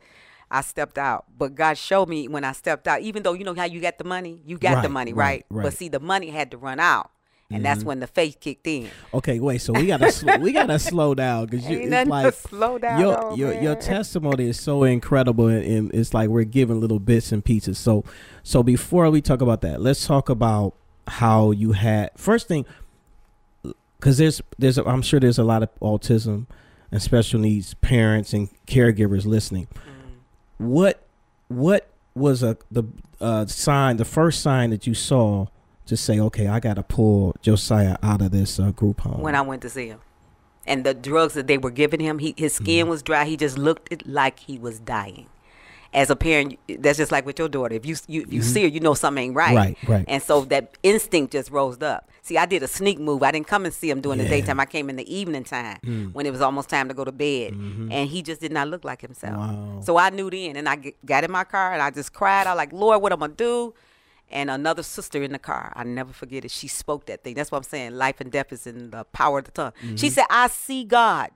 I 0.52 0.62
stepped 0.62 0.98
out, 0.98 1.26
but 1.38 1.54
God 1.54 1.78
showed 1.78 2.10
me 2.10 2.28
when 2.28 2.44
I 2.44 2.54
stepped 2.54 2.88
out. 2.88 3.02
Even 3.02 3.22
though 3.24 3.34
you 3.34 3.44
know 3.44 3.54
how 3.54 3.66
you 3.66 3.80
got 3.80 4.00
the 4.00 4.04
money, 4.04 4.42
you 4.46 4.58
got 4.58 4.82
the 4.82 4.90
money, 4.90 5.14
right, 5.14 5.26
right? 5.26 5.46
right. 5.50 5.64
But 5.64 5.74
see, 5.74 5.90
the 5.90 6.00
money 6.00 6.32
had 6.32 6.50
to 6.52 6.58
run 6.58 6.80
out, 6.80 7.12
and 7.52 7.66
that's 7.66 7.84
when 7.84 8.00
the 8.00 8.08
faith 8.08 8.40
kicked 8.40 8.68
in. 8.68 8.90
Okay, 9.14 9.40
wait. 9.40 9.60
So 9.60 9.74
we 9.74 9.88
gotta 9.88 10.12
sl- 10.12 10.38
we 10.40 10.52
gotta 10.54 10.78
slow 10.78 11.16
down 11.16 11.46
because 11.46 11.68
you 11.68 11.80
Ain't 11.80 11.94
it's 11.94 12.10
like 12.10 12.34
slow 12.34 12.78
down 12.78 13.00
your 13.00 13.18
on, 13.18 13.38
your 13.38 13.54
your 13.54 13.76
testimony 13.94 14.50
is 14.50 14.60
so 14.60 14.84
incredible, 14.84 15.48
and, 15.48 15.64
and 15.64 15.94
it's 15.94 16.14
like 16.14 16.30
we're 16.30 16.44
giving 16.44 16.80
little 16.80 17.00
bits 17.00 17.32
and 17.32 17.44
pieces. 17.44 17.78
So 17.78 18.04
so 18.44 18.62
before 18.62 19.10
we 19.10 19.22
talk 19.22 19.42
about 19.42 19.62
that, 19.62 19.82
let's 19.82 20.06
talk 20.06 20.30
about 20.30 20.76
how 21.08 21.52
you 21.52 21.72
had 21.72 22.12
first 22.16 22.48
thing 22.48 22.66
because 24.00 24.18
there's 24.18 24.42
there's 24.58 24.78
a, 24.78 24.86
I'm 24.86 25.02
sure 25.02 25.20
there's 25.20 25.40
a 25.40 25.44
lot 25.44 25.64
of 25.64 25.70
autism 25.80 26.46
and 26.92 27.02
special 27.02 27.40
needs 27.40 27.74
parents 27.76 28.34
and 28.34 28.50
caregivers 28.66 29.26
listening. 29.26 29.68
Mm. 29.74 30.68
What 30.68 31.04
what 31.48 31.90
was 32.14 32.44
a 32.44 32.58
the 32.70 32.84
uh, 33.20 33.46
sign 33.48 33.98
the 33.98 34.06
first 34.06 34.42
sign 34.42 34.70
that 34.70 34.86
you 34.88 34.94
saw 34.94 35.48
to 35.90 35.98
say 35.98 36.20
okay 36.20 36.48
I 36.48 36.60
got 36.60 36.76
to 36.76 36.84
pull 36.84 37.36
Josiah 37.42 37.98
out 38.02 38.22
of 38.22 38.32
this 38.32 38.60
uh, 38.60 38.72
group 38.72 39.02
home 39.02 39.22
when 39.22 39.36
I 39.36 39.42
went 39.42 39.62
to 39.64 39.70
see 39.70 39.88
him. 39.88 40.00
And 40.66 40.86
the 40.86 40.94
drugs 40.94 41.34
that 41.34 41.48
they 41.48 41.58
were 41.58 41.72
giving 41.72 42.00
him, 42.00 42.20
he, 42.20 42.34
his 42.38 42.54
skin 42.54 42.82
Mm-hmm. 42.84 42.90
was 42.90 43.02
dry. 43.02 43.26
He 43.26 43.38
just 43.38 43.58
looked 43.58 44.06
like 44.06 44.40
he 44.40 44.58
was 44.60 44.80
dying. 44.80 45.28
As 45.92 46.12
a 46.12 46.16
parent, 46.16 46.60
that's 46.68 47.00
just 47.00 47.12
like 47.12 47.26
with 47.26 47.40
your 47.40 47.50
daughter. 47.50 47.74
If 47.74 47.84
you 47.86 47.96
you, 48.08 48.22
if 48.22 48.32
you 48.32 48.44
see 48.44 48.62
her, 48.62 48.68
you 48.68 48.80
know 48.80 48.94
something 48.94 49.24
ain't 49.24 49.36
right. 49.36 49.50
Mm-hmm. 49.78 49.92
Right, 49.92 49.98
right. 50.00 50.06
And 50.08 50.22
so 50.22 50.46
that 50.46 50.78
instinct 50.84 51.32
just 51.34 51.50
rose 51.50 51.82
up. 51.82 52.08
See, 52.22 52.38
I 52.38 52.46
did 52.46 52.62
a 52.62 52.68
sneak 52.68 53.00
move. 53.00 53.24
I 53.24 53.32
didn't 53.32 53.48
come 53.48 53.66
and 53.66 53.74
see 53.74 53.90
him 53.90 54.00
during 54.02 54.20
Yeah. 54.20 54.26
the 54.26 54.30
daytime. 54.30 54.60
I 54.60 54.68
came 54.68 54.88
in 54.92 54.98
the 54.98 55.12
evening 55.12 55.44
time 55.46 55.80
when 56.14 56.28
it 56.28 56.32
was 56.32 56.42
almost 56.42 56.70
time 56.70 56.88
to 56.90 56.94
go 56.94 57.04
to 57.04 57.12
bed, 57.12 57.54
and 57.54 58.08
he 58.08 58.22
just 58.22 58.40
did 58.40 58.52
not 58.52 58.68
look 58.68 58.84
like 58.86 59.02
himself. 59.02 59.38
Wow. 59.38 59.82
So 59.84 59.98
I 59.98 60.12
knew 60.12 60.30
then, 60.30 60.56
and 60.58 60.70
I 60.70 60.76
g- 60.76 60.94
got 61.04 61.24
in 61.24 61.32
my 61.32 61.44
car 61.46 61.74
and 61.74 61.82
I 61.82 61.90
just 61.90 62.14
cried. 62.14 62.46
I 62.46 62.54
like, 62.54 62.72
Lord, 62.72 63.02
what 63.02 63.12
am 63.12 63.24
I'm 63.24 63.30
gonna 63.32 63.38
do? 63.38 63.74
And 64.32 64.50
another 64.50 64.84
sister 64.84 65.24
in 65.24 65.32
the 65.32 65.40
car, 65.40 65.74
I 65.76 65.84
never 65.84 66.14
forget 66.14 66.46
it. 66.46 66.52
She 66.52 66.68
spoke 66.68 67.06
that 67.08 67.24
thing. 67.24 67.34
That's 67.34 67.52
what 67.52 67.58
I'm 67.58 67.64
saying. 67.64 67.96
Life 67.96 68.22
and 68.22 68.32
death 68.32 68.52
is 68.54 68.68
in 68.68 68.92
the 68.92 69.04
power 69.06 69.40
of 69.40 69.46
the 69.46 69.52
tongue. 69.52 69.74
She 69.82 69.88
mm-hmm. 69.88 70.08
said, 70.08 70.26
I 70.30 70.48
see 70.48 70.84
God. 70.84 71.32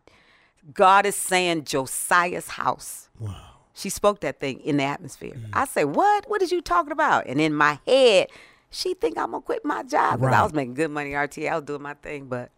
God 0.74 1.06
is 1.06 1.16
saying 1.16 1.66
Josiah's 1.66 2.50
house. 2.50 3.10
wow 3.20 3.54
She 3.74 3.90
spoke 3.90 4.22
that 4.22 4.40
thing 4.40 4.60
in 4.60 4.78
the 4.78 4.84
atmosphere. 4.84 5.34
Mm. 5.36 5.50
I 5.54 5.66
said, 5.66 5.96
"What? 5.96 6.30
What 6.30 6.42
is 6.42 6.52
you 6.52 6.62
talking 6.62 6.92
about?" 6.92 7.26
And 7.28 7.42
in 7.42 7.54
my 7.54 7.80
head, 7.86 8.30
she 8.70 8.94
think 8.94 9.18
I'm 9.18 9.32
gonna 9.32 9.42
quit 9.42 9.66
my 9.66 9.84
job 9.84 10.20
because 10.20 10.34
I 10.34 10.44
was 10.44 10.54
making 10.54 10.76
good 10.76 10.92
money 10.92 11.16
was 11.56 11.64
doing 11.64 11.82
my 11.82 11.96
thing, 11.96 12.28
but 12.28 12.52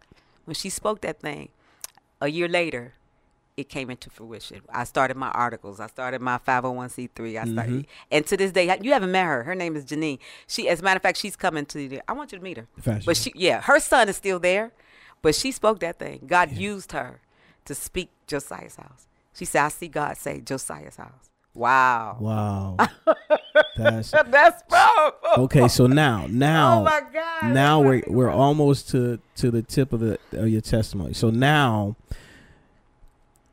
when 0.44 0.54
she 0.54 0.70
spoke 0.70 1.00
that 1.00 1.20
thing, 1.20 1.48
a 2.20 2.28
year 2.28 2.48
later, 2.48 2.94
it 3.56 3.68
came 3.68 3.88
into 3.90 4.10
fruition. 4.10 4.60
I 4.68 4.84
started 4.84 5.16
my 5.16 5.30
articles. 5.30 5.80
I 5.80 5.86
started 5.86 6.20
my 6.20 6.38
501c3. 6.38 7.08
I 7.40 7.44
Mm-hmm. 7.44 7.52
started, 7.52 7.86
and 8.10 8.26
to 8.26 8.36
this 8.36 8.52
day, 8.52 8.76
you 8.82 8.92
haven't 8.92 9.10
met 9.12 9.24
her. 9.24 9.42
Her 9.44 9.54
name 9.54 9.76
is 9.76 9.84
Janine. 9.84 10.18
She, 10.46 10.68
as 10.68 10.80
a 10.80 10.82
matter 10.82 10.96
of 10.98 11.02
fact, 11.02 11.18
she's 11.18 11.36
coming 11.36 11.64
to 11.66 11.88
the. 11.88 12.00
I 12.08 12.12
want 12.12 12.32
you 12.32 12.38
to 12.38 12.44
meet 12.44 12.58
her. 12.58 12.66
Fashion 12.80 13.02
But 13.06 13.16
she, 13.16 13.32
yeah, 13.34 13.62
her 13.62 13.80
son 13.80 14.08
is 14.08 14.16
still 14.16 14.38
there, 14.38 14.72
but 15.22 15.34
she 15.34 15.52
spoke 15.52 15.80
that 15.80 15.98
thing. 15.98 16.24
God 16.26 16.52
used 16.52 16.92
her 16.92 17.20
to 17.64 17.74
speak 17.74 18.10
Josiah's 18.26 18.76
house. 18.76 19.06
She 19.34 19.44
said, 19.44 19.64
"I 19.64 19.68
see 19.68 19.88
God 19.88 20.16
say 20.18 20.40
Josiah's 20.40 20.96
house." 20.96 21.30
Wow, 21.54 22.18
Wow. 22.20 22.76
That's 23.76 24.10
that's 24.26 24.62
powerful. 24.68 25.44
okay. 25.44 25.68
So 25.68 25.86
now, 25.86 26.26
now, 26.30 26.80
Oh 26.80 26.84
my 26.84 27.00
God, 27.12 27.54
now 27.54 27.80
we're 27.80 28.02
we're 28.06 28.30
almost 28.30 28.90
to 28.90 29.18
to 29.36 29.50
the 29.50 29.62
tip 29.62 29.92
of 29.94 30.00
the 30.00 30.18
of 30.32 30.48
your 30.48 30.60
testimony. 30.60 31.14
So 31.14 31.30
now 31.30 31.96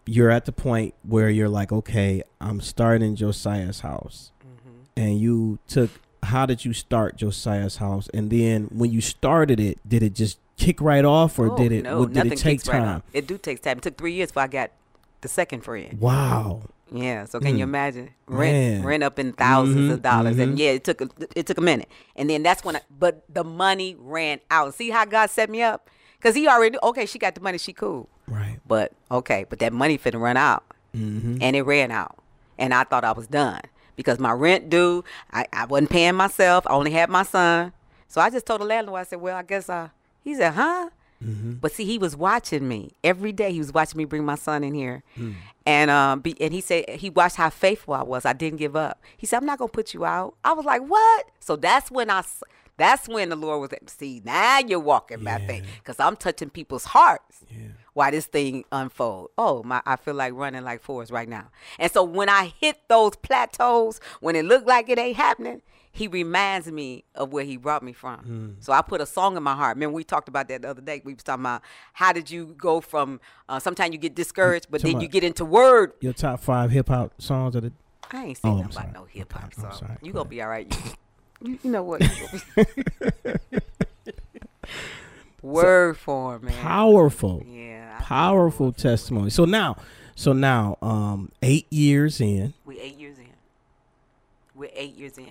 you're 0.05 0.29
at 0.29 0.45
the 0.45 0.51
point 0.51 0.93
where 1.03 1.29
you're 1.29 1.49
like, 1.49 1.71
okay, 1.71 2.23
I'm 2.41 2.59
starting 2.61 3.15
Josiah's 3.15 3.81
house, 3.81 4.31
Mm-hmm. 4.45 4.79
and 4.97 5.19
you 5.19 5.59
took. 5.67 5.89
How 6.23 6.45
did 6.45 6.63
you 6.63 6.71
start 6.71 7.17
Josiah's 7.17 7.77
house? 7.77 8.07
And 8.13 8.29
then 8.29 8.69
when 8.71 8.91
you 8.91 9.01
started 9.01 9.59
it, 9.59 9.77
did 9.87 10.01
it 10.03 10.13
just 10.15 10.39
kick 10.55 10.79
right 10.79 11.03
off, 11.03 11.37
or 11.37 11.51
Oh, 11.51 11.57
did 11.57 11.71
it? 11.73 11.83
No, 11.83 11.99
what- 11.99 12.13
did 12.13 12.15
nothing 12.15 12.31
it 12.33 12.37
take 12.37 12.59
kicks 12.59 12.67
right 12.69 12.79
time? 12.79 13.03
It 13.11 13.27
do 13.27 13.37
take 13.37 13.61
time. 13.61 13.77
It 13.79 13.83
took 13.83 13.97
three 13.97 14.13
years 14.13 14.29
before 14.29 14.43
I 14.43 14.47
got 14.47 14.71
the 15.19 15.27
second 15.27 15.61
friend. 15.65 15.99
Wow. 15.99 16.61
Yeah, 16.93 17.25
so 17.25 17.39
can 17.41 17.57
you 17.57 17.65
Mm. 17.65 17.69
imagine 17.69 18.09
rent 18.27 18.53
Man. 18.53 18.83
rent 18.85 19.03
up 19.03 19.17
in 19.19 19.33
1000s 19.33 19.89
Mhm, 19.89 19.93
of 19.93 20.01
dollars, 20.01 20.37
and 20.39 20.55
mhm. 20.55 20.59
yeah, 20.59 20.69
it 20.71 20.83
took 20.85 21.01
a, 21.01 21.09
it 21.35 21.45
took 21.47 21.57
a 21.57 21.61
minute, 21.61 21.89
and 22.15 22.29
then 22.29 22.41
that's 22.43 22.63
when. 22.63 22.75
I, 22.77 22.81
but 22.99 23.23
the 23.33 23.43
money 23.43 23.95
ran 23.99 24.39
out. 24.51 24.75
See 24.75 24.91
how 24.91 25.03
God 25.05 25.29
set 25.29 25.49
me 25.49 25.61
up? 25.63 25.89
Cause 26.21 26.35
He 26.35 26.47
already 26.47 26.77
okay. 26.83 27.05
She 27.05 27.19
got 27.19 27.35
the 27.35 27.41
money. 27.41 27.57
She 27.57 27.73
cool. 27.73 28.07
Right. 28.53 28.59
But 28.67 28.91
okay, 29.11 29.45
but 29.49 29.59
that 29.59 29.73
money 29.73 29.97
finna 29.97 30.19
run 30.19 30.37
out, 30.37 30.63
Mm-hmm. 30.95 31.37
and 31.41 31.55
it 31.55 31.63
ran 31.63 31.91
out, 31.91 32.17
and 32.57 32.73
I 32.73 32.83
thought 32.83 33.03
I 33.03 33.11
was 33.13 33.27
done 33.27 33.61
because 33.95 34.19
my 34.19 34.31
rent 34.31 34.69
due. 34.69 35.03
I, 35.31 35.45
I 35.51 35.65
wasn't 35.65 35.89
paying 35.89 36.15
myself. 36.15 36.65
I 36.67 36.73
only 36.73 36.91
had 36.91 37.09
my 37.09 37.23
son, 37.23 37.73
so 38.07 38.21
I 38.21 38.29
just 38.29 38.45
told 38.45 38.61
the 38.61 38.65
landlord. 38.65 38.99
I 39.01 39.03
said, 39.03 39.19
"Well, 39.21 39.35
I 39.35 39.43
guess 39.43 39.69
uh." 39.69 39.89
He 40.23 40.35
said, 40.35 40.53
"Huh." 40.53 40.89
Mm-hmm. 41.23 41.53
But 41.53 41.71
see, 41.71 41.85
he 41.85 41.97
was 41.97 42.15
watching 42.17 42.67
me 42.67 42.91
every 43.03 43.31
day. 43.31 43.51
He 43.53 43.57
was 43.59 43.73
watching 43.73 43.97
me 43.97 44.03
bring 44.05 44.25
my 44.25 44.35
son 44.35 44.63
in 44.63 44.73
here, 44.73 45.03
Mm. 45.17 45.35
and 45.65 45.89
um, 45.89 46.19
be, 46.19 46.35
and 46.41 46.53
he 46.53 46.59
said 46.61 46.87
he 46.89 47.09
watched 47.09 47.37
how 47.37 47.49
faithful 47.49 47.93
I 47.93 48.03
was. 48.03 48.25
I 48.25 48.33
didn't 48.33 48.59
give 48.59 48.75
up. 48.75 49.01
He 49.17 49.25
said, 49.25 49.37
"I'm 49.37 49.45
not 49.45 49.57
gonna 49.59 49.69
put 49.69 49.93
you 49.93 50.03
out." 50.05 50.35
I 50.43 50.51
was 50.53 50.65
like, 50.65 50.81
"What?" 50.81 51.25
So 51.39 51.55
that's 51.55 51.89
when 51.89 52.09
I, 52.09 52.19
s- 52.19 52.43
that's 52.77 53.07
when 53.07 53.29
the 53.29 53.35
Lord 53.37 53.61
was. 53.61 53.71
like, 53.71 53.89
See, 53.89 54.21
now 54.25 54.59
you're 54.59 54.79
walking 54.79 55.23
by 55.23 55.39
faith, 55.47 55.65
because 55.79 55.99
I'm 55.99 56.15
touching 56.17 56.49
people's 56.49 56.85
hearts. 56.85 57.45
Why 57.93 58.09
this 58.11 58.25
thing 58.25 58.65
unfold? 58.71 59.29
Oh 59.37 59.61
my! 59.63 59.81
I 59.85 59.97
feel 59.97 60.15
like 60.15 60.33
running 60.33 60.63
like 60.63 60.81
Forrest 60.81 61.11
right 61.11 61.29
now. 61.29 61.49
And 61.77 61.91
so 61.91 62.03
when 62.03 62.27
I 62.29 62.51
hit 62.59 62.77
those 62.87 63.15
plateaus, 63.15 63.99
when 64.19 64.35
it 64.35 64.45
looked 64.45 64.67
like 64.67 64.89
it 64.89 64.97
ain't 64.97 65.15
happening, 65.17 65.61
he 65.91 66.07
reminds 66.07 66.71
me 66.71 67.03
of 67.13 67.31
where 67.31 67.43
he 67.45 67.55
brought 67.55 67.83
me 67.83 67.93
from. 67.93 68.57
So 68.61 68.73
I 68.73 68.81
put 68.81 68.99
a 68.99 69.05
song 69.05 69.37
in 69.37 69.43
my 69.43 69.53
heart. 69.53 69.75
Remember 69.77 69.93
we 69.95 70.03
talked 70.03 70.27
about 70.27 70.47
that 70.47 70.63
the 70.63 70.69
other 70.71 70.81
day. 70.81 71.03
We 71.05 71.13
was 71.13 71.21
talking 71.21 71.43
about 71.43 71.61
how 71.93 72.13
did 72.13 72.31
you 72.31 72.55
go 72.57 72.81
from 72.81 73.19
uh, 73.47 73.59
sometimes 73.59 73.91
you 73.93 73.99
get 73.99 74.15
discouraged, 74.15 74.67
but 74.71 74.81
then 74.81 74.99
you 74.99 75.07
get 75.07 75.23
into 75.23 75.45
word. 75.45 75.93
Your 76.01 76.13
top 76.13 76.39
five 76.39 76.71
hip 76.71 76.87
hop 76.87 77.13
songs 77.21 77.55
of 77.55 77.61
the 77.63 77.73
I 78.11 78.25
ain't 78.25 78.39
Oh, 78.43 78.49
saying 78.49 78.57
nothing 78.57 78.71
sorry. 78.73 78.91
no 78.93 79.03
hip 79.05 79.33
hop 79.33 79.43
Okay, 79.45 79.61
song. 79.61 79.71
sorry. 79.73 79.97
You 80.01 80.13
Go 80.13 80.19
gonna 80.21 80.29
be 80.29 80.41
all 80.41 80.49
right. 80.49 80.75
You, 81.45 81.59
you, 81.61 81.71
know 81.71 81.83
what? 81.83 82.01
Word 85.41 85.97
form, 85.97 86.45
man. 86.45 86.61
powerful, 86.61 87.43
Yeah, 87.45 87.72
powerful 87.99 88.71
testimony. 88.71 89.29
So 89.29 89.45
now, 89.45 89.77
so 90.15 90.33
now, 90.33 90.77
um, 90.81 91.31
eight 91.41 91.71
years 91.71 92.21
in, 92.21 92.53
we 92.65 92.79
eight 92.79 92.99
years 92.99 93.17
in. 93.17 93.27
We're 94.55 94.69
eight 94.75 94.95
years 94.95 95.17
in, 95.17 95.27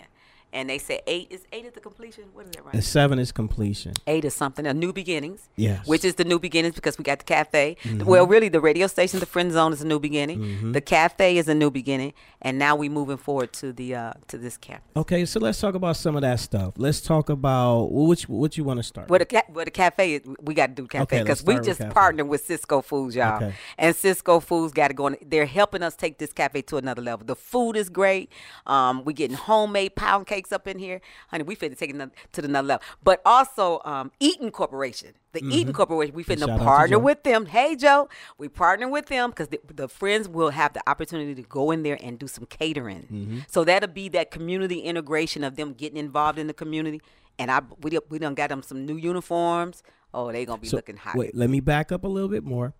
and 0.52 0.68
they 0.68 0.78
say 0.78 1.00
eight 1.06 1.28
is 1.30 1.42
eight 1.52 1.64
is 1.64 1.72
the 1.72 1.80
completion. 1.80 2.24
What 2.32 2.46
is 2.46 2.52
that 2.52 2.64
right? 2.64 2.74
and 2.74 2.84
seven 2.84 3.18
is 3.18 3.32
completion. 3.32 3.94
Eight 4.06 4.24
is 4.24 4.34
something, 4.34 4.66
a 4.66 4.74
new 4.74 4.92
beginnings. 4.92 5.48
Yes. 5.56 5.80
Mm-hmm. 5.80 5.90
Which 5.90 6.04
is 6.04 6.14
the 6.16 6.24
new 6.24 6.38
beginnings 6.38 6.74
because 6.74 6.98
we 6.98 7.04
got 7.04 7.18
the 7.18 7.24
cafe. 7.24 7.76
Well, 8.04 8.26
really, 8.26 8.48
the 8.48 8.60
radio 8.60 8.86
station, 8.86 9.20
the 9.20 9.26
friend 9.26 9.50
zone 9.52 9.72
is 9.72 9.82
a 9.82 9.86
new 9.86 9.98
beginning. 9.98 10.72
The 10.72 10.80
cafe 10.80 11.36
is 11.38 11.48
a 11.48 11.54
new 11.54 11.70
beginning, 11.70 12.12
and 12.40 12.58
now 12.58 12.76
we're 12.76 12.90
moving 12.90 13.16
forward 13.16 13.52
to 13.54 13.72
the 13.72 13.94
uh 13.94 14.12
to 14.28 14.38
this 14.38 14.56
camp. 14.56 14.82
Okay, 14.96 15.24
so 15.24 15.40
let's 15.40 15.60
talk 15.60 15.74
about 15.74 15.96
some 15.96 16.16
of 16.16 16.22
that 16.22 16.40
stuff. 16.40 16.74
Let's 16.76 17.00
talk 17.00 17.28
about 17.28 17.92
which 17.92 18.28
what 18.28 18.56
you 18.56 18.64
want 18.64 18.78
to 18.78 18.82
start. 18.82 19.08
Well, 19.08 19.18
the, 19.18 19.26
ca- 19.26 19.42
well, 19.48 19.64
the 19.64 19.70
cafe, 19.70 20.14
is- 20.14 20.22
we 20.40 20.54
got 20.54 20.68
to 20.68 20.74
do 20.74 20.86
cafe 20.86 21.02
Okay, 21.02 21.22
because 21.22 21.42
we 21.44 21.58
just 21.60 21.78
cafe. 21.80 21.92
partnered 21.92 22.28
with 22.28 22.46
Sysco 22.46 22.84
Foods, 22.84 23.16
y'all. 23.16 23.36
Okay. 23.36 23.54
And 23.78 23.94
Sysco 23.94 24.42
Foods 24.42 24.72
got 24.72 24.88
to 24.88 24.94
go. 24.94 25.06
On, 25.06 25.16
they're 25.24 25.46
helping 25.46 25.82
us 25.82 25.94
take 25.96 26.18
this 26.18 26.32
cafe 26.32 26.62
to 26.62 26.76
another 26.76 27.02
level. 27.02 27.26
The 27.26 27.36
food 27.36 27.76
is 27.76 27.88
great. 27.88 28.30
Um, 28.66 29.04
we 29.04 29.12
getting 29.14 29.36
homemade 29.36 29.94
pound 29.96 30.26
up 30.50 30.66
in 30.66 30.78
here, 30.78 31.00
honey. 31.28 31.44
We 31.44 31.54
finna 31.54 31.78
take 31.78 31.90
it 31.90 32.10
to 32.32 32.40
the 32.42 32.48
another 32.48 32.66
level. 32.66 32.84
But 33.04 33.20
also, 33.24 33.80
um, 33.84 34.10
Eaton 34.18 34.50
Corporation, 34.50 35.12
the 35.32 35.44
Eaton 35.44 35.72
Corporation, 35.72 36.14
we 36.14 36.24
Mm-hmm. 36.24 36.40
shout 36.40 36.48
finna 36.58 36.64
partner 36.64 36.98
with 36.98 37.22
them. 37.22 37.46
Hey, 37.46 37.76
Joe, 37.76 38.08
we 38.38 38.48
partner 38.48 38.88
with 38.88 39.06
them 39.06 39.30
because 39.30 39.48
the, 39.48 39.60
the 39.72 39.88
friends 39.88 40.28
will 40.28 40.50
have 40.50 40.72
the 40.72 40.82
opportunity 40.88 41.34
to 41.34 41.42
go 41.42 41.70
in 41.70 41.82
there 41.84 41.98
and 42.02 42.18
do 42.18 42.26
some 42.26 42.46
catering. 42.46 43.02
Mm-hmm. 43.02 43.38
So 43.48 43.62
that'll 43.62 43.90
be 43.90 44.08
that 44.08 44.30
community 44.30 44.80
integration 44.80 45.44
of 45.44 45.56
them 45.56 45.74
getting 45.74 45.98
involved 45.98 46.38
in 46.38 46.46
the 46.46 46.54
community. 46.54 47.00
And 47.38 47.50
I 47.50 47.60
we 47.82 47.98
we 48.08 48.18
done 48.18 48.34
got 48.34 48.48
them 48.48 48.62
some 48.62 48.84
new 48.86 48.96
uniforms. 48.96 49.82
Oh, 50.14 50.32
they 50.32 50.44
gonna 50.44 50.60
be 50.60 50.68
so, 50.68 50.76
looking 50.76 50.96
hot. 50.96 51.16
wait, 51.16 51.34
let 51.34 51.48
me 51.50 51.60
back 51.60 51.92
up 51.92 52.04
a 52.04 52.08
little 52.08 52.28
bit 52.28 52.44
more. 52.44 52.74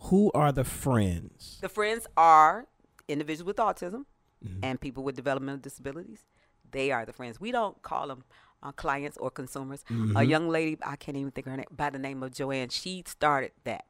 Who 0.00 0.30
are 0.34 0.52
the 0.52 0.64
friends? 0.64 1.58
The 1.62 1.68
friends 1.70 2.06
are 2.16 2.66
individuals 3.08 3.46
with 3.46 3.56
autism 3.56 4.04
Mm-hmm. 4.44 4.60
and 4.64 4.78
people 4.78 5.02
with 5.02 5.16
developmental 5.16 5.58
disabilities. 5.62 6.26
They 6.72 6.90
are 6.90 7.04
the 7.04 7.12
friends. 7.12 7.40
We 7.40 7.52
don't 7.52 7.80
call 7.82 8.08
them 8.08 8.24
uh, 8.62 8.72
clients 8.72 9.16
or 9.18 9.30
consumers. 9.30 9.84
Mm-hmm. 9.90 10.16
A 10.16 10.22
young 10.22 10.48
lady, 10.48 10.78
I 10.82 10.96
can't 10.96 11.16
even 11.16 11.30
think 11.30 11.46
of 11.46 11.52
her 11.52 11.56
name, 11.58 11.66
by 11.70 11.90
the 11.90 11.98
name 11.98 12.22
of 12.22 12.32
Joanne. 12.32 12.68
She 12.70 13.02
started 13.06 13.52
that, 13.64 13.84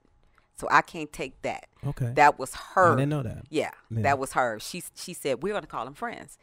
so 0.57 0.67
I 0.71 0.83
can't 0.83 1.13
take 1.13 1.41
that. 1.43 1.67
Okay. 1.87 2.13
That 2.15 2.39
was 2.39 2.55
her. 2.55 2.93
I 2.93 2.97
didn't 2.97 3.11
know 3.11 3.23
that. 3.23 3.45
Yeah, 3.51 3.71
Yeah. 3.91 4.03
that 4.03 4.19
was 4.19 4.33
her. 4.33 4.59
She 4.61 4.83
she 4.95 5.15
said 5.15 5.43
we're 5.43 5.55
gonna 5.55 5.67
call 5.67 5.85
them 5.85 5.95
friends, 5.95 6.37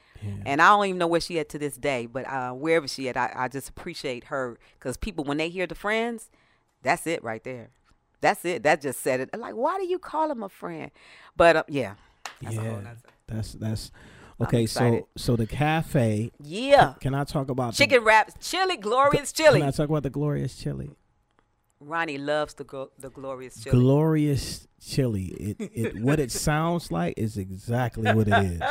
and 0.46 0.62
I 0.62 0.70
don't 0.70 0.86
even 0.86 0.98
know 1.00 1.08
where 1.08 1.22
she 1.22 1.38
at 1.40 1.50
to 1.50 1.60
this 1.60 1.76
day. 1.76 2.06
But 2.06 2.26
uh, 2.28 2.52
wherever 2.52 2.88
she 2.88 3.10
at, 3.10 3.18
I, 3.18 3.32
I 3.36 3.48
just 3.50 3.70
appreciate 3.70 4.26
her 4.26 4.58
because 4.80 4.98
people 4.98 5.24
when 5.26 5.38
they 5.38 5.50
hear 5.50 5.68
the 5.68 5.76
friends, 5.76 6.30
that's 6.82 7.06
it 7.08 7.24
right 7.24 7.44
there. 7.44 7.70
That's 8.22 8.46
it. 8.46 8.64
That 8.64 8.80
just 8.80 9.02
said 9.02 9.20
it. 9.20 9.38
Like, 9.38 9.56
why 9.56 9.78
do 9.78 9.86
you 9.86 10.00
call 10.00 10.32
him 10.32 10.44
a 10.44 10.50
friend? 10.50 10.92
But 11.36 11.56
uh, 11.58 11.64
yeah, 11.68 11.96
that's 12.42 12.56
a 12.56 12.62
whole 12.62 12.72
yeah, 12.82 12.94
that's 13.28 13.52
that's 13.54 13.92
okay. 14.42 14.66
So 14.66 15.08
so 15.18 15.36
the 15.36 15.46
cafe. 15.48 16.32
yeah. 16.44 16.94
Can 17.00 17.14
I 17.14 17.24
talk 17.24 17.50
about 17.50 17.74
the- 17.74 17.78
Chicken 17.78 18.04
wraps, 18.04 18.34
chili, 18.48 18.78
glorious 18.78 19.32
chili. 19.32 19.60
Can 19.60 19.68
I 19.68 19.72
talk 19.72 19.90
about 19.90 20.04
the 20.04 20.10
glorious 20.10 20.56
chili? 20.56 20.92
Ronnie 21.80 22.18
loves 22.18 22.54
the 22.54 22.88
the 22.98 23.10
glorious 23.10 23.62
chili. 23.62 23.78
Glorious 23.78 24.68
chili. 24.80 25.26
It, 25.26 25.58
it 25.74 25.96
what 26.02 26.20
it 26.20 26.32
sounds 26.50 26.92
like 26.92 27.14
is 27.18 27.38
exactly 27.38 28.12
what 28.14 28.28
it 28.28 28.34
is. 28.44 28.62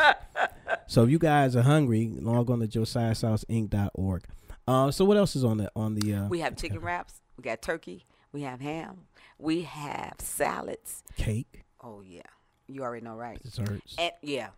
So 0.86 1.04
if 1.04 1.10
you 1.10 1.18
guys 1.18 1.54
are 1.56 1.62
hungry, 1.62 2.10
log 2.20 2.50
on 2.50 2.60
to 2.60 2.66
josiahshouseinc.org. 2.68 4.24
Uh, 4.66 4.90
so 4.90 5.04
what 5.04 5.16
else 5.16 5.34
is 5.36 5.44
on 5.44 5.58
the 5.58 5.70
on 5.76 5.94
the 5.94 6.14
uh, 6.14 6.28
we 6.28 6.40
have 6.40 6.56
chicken 6.56 6.80
wraps. 6.80 7.20
We 7.36 7.42
got 7.42 7.60
turkey. 7.62 8.06
We 8.32 8.42
have 8.42 8.60
ham. 8.60 9.06
We 9.38 9.62
have 9.62 10.14
salads. 10.18 11.02
cake, 11.16 11.64
Oh 11.82 12.00
yeah, 12.00 12.22
you 12.68 12.82
already 12.82 13.04
know, 13.04 13.14
right? 13.16 13.42
desserts? 13.42 13.96
And 13.98 14.12
yeah, 14.22 14.48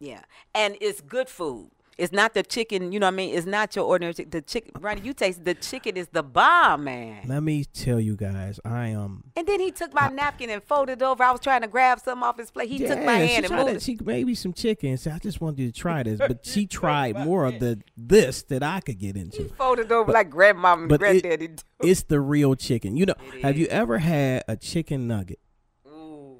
yeah, 0.00 0.22
and 0.54 0.76
it's 0.80 1.00
good 1.00 1.28
food. 1.28 1.70
It's 1.98 2.12
not 2.14 2.32
the 2.32 2.42
chicken, 2.42 2.92
you 2.92 2.98
know 2.98 3.08
what 3.08 3.12
I 3.12 3.16
mean? 3.16 3.34
It's 3.36 3.44
not 3.46 3.76
your 3.76 3.84
ordinary 3.84 4.14
chicken. 4.14 4.30
The 4.30 4.40
chicken, 4.40 4.72
Ronnie, 4.80 5.02
you 5.02 5.12
taste 5.12 5.44
the 5.44 5.52
chicken 5.52 5.98
is 5.98 6.08
the 6.08 6.22
bomb, 6.22 6.84
man. 6.84 7.24
Let 7.28 7.42
me 7.42 7.66
tell 7.66 8.00
you 8.00 8.16
guys, 8.16 8.58
I 8.64 8.92
um 8.94 9.24
And 9.36 9.46
then 9.46 9.60
he 9.60 9.70
took 9.70 9.92
my 9.92 10.08
napkin 10.08 10.48
and 10.48 10.62
folded 10.62 11.02
it 11.02 11.04
over. 11.04 11.22
I 11.22 11.30
was 11.30 11.42
trying 11.42 11.60
to 11.60 11.66
grab 11.68 12.00
something 12.00 12.22
off 12.26 12.38
his 12.38 12.50
plate. 12.50 12.70
He 12.70 12.78
took 12.78 12.96
my 13.00 13.20
Yeah, 13.20 13.26
hand 13.26 13.46
she 13.46 13.52
and 13.52 13.62
moved. 13.66 13.80
to- 13.80 13.84
She 13.84 13.98
made 14.02 14.24
me 14.24 14.34
some 14.34 14.54
chicken. 14.54 14.88
and 14.90 14.98
said, 15.00 15.12
I 15.12 15.18
just 15.18 15.42
wanted 15.42 15.58
you 15.58 15.66
to 15.70 15.78
try 15.78 16.02
this, 16.02 16.18
but 16.18 16.46
she 16.46 16.64
tried 16.66 17.16
more 17.22 17.44
of 17.44 17.58
the 17.60 17.82
this 17.98 18.44
that 18.44 18.62
I 18.62 18.80
could 18.80 18.98
get 18.98 19.14
into. 19.18 19.44
Folded 19.58 19.92
over 19.92 20.10
like 20.10 20.30
grandmama 20.30 20.82
and 20.84 20.88
but 20.88 21.02
it- 21.02 21.22
granddaddy. 21.22 21.48
do. 21.48 21.62
It's 21.82 22.04
the 22.04 22.20
real 22.20 22.54
chicken. 22.54 22.96
You 22.96 23.04
know, 23.06 23.14
have 23.42 23.58
you 23.58 23.66
ever 23.66 23.98
had 23.98 24.44
a 24.48 24.56
chicken 24.56 25.06
nugget 25.06 25.40
Ooh. 25.86 26.38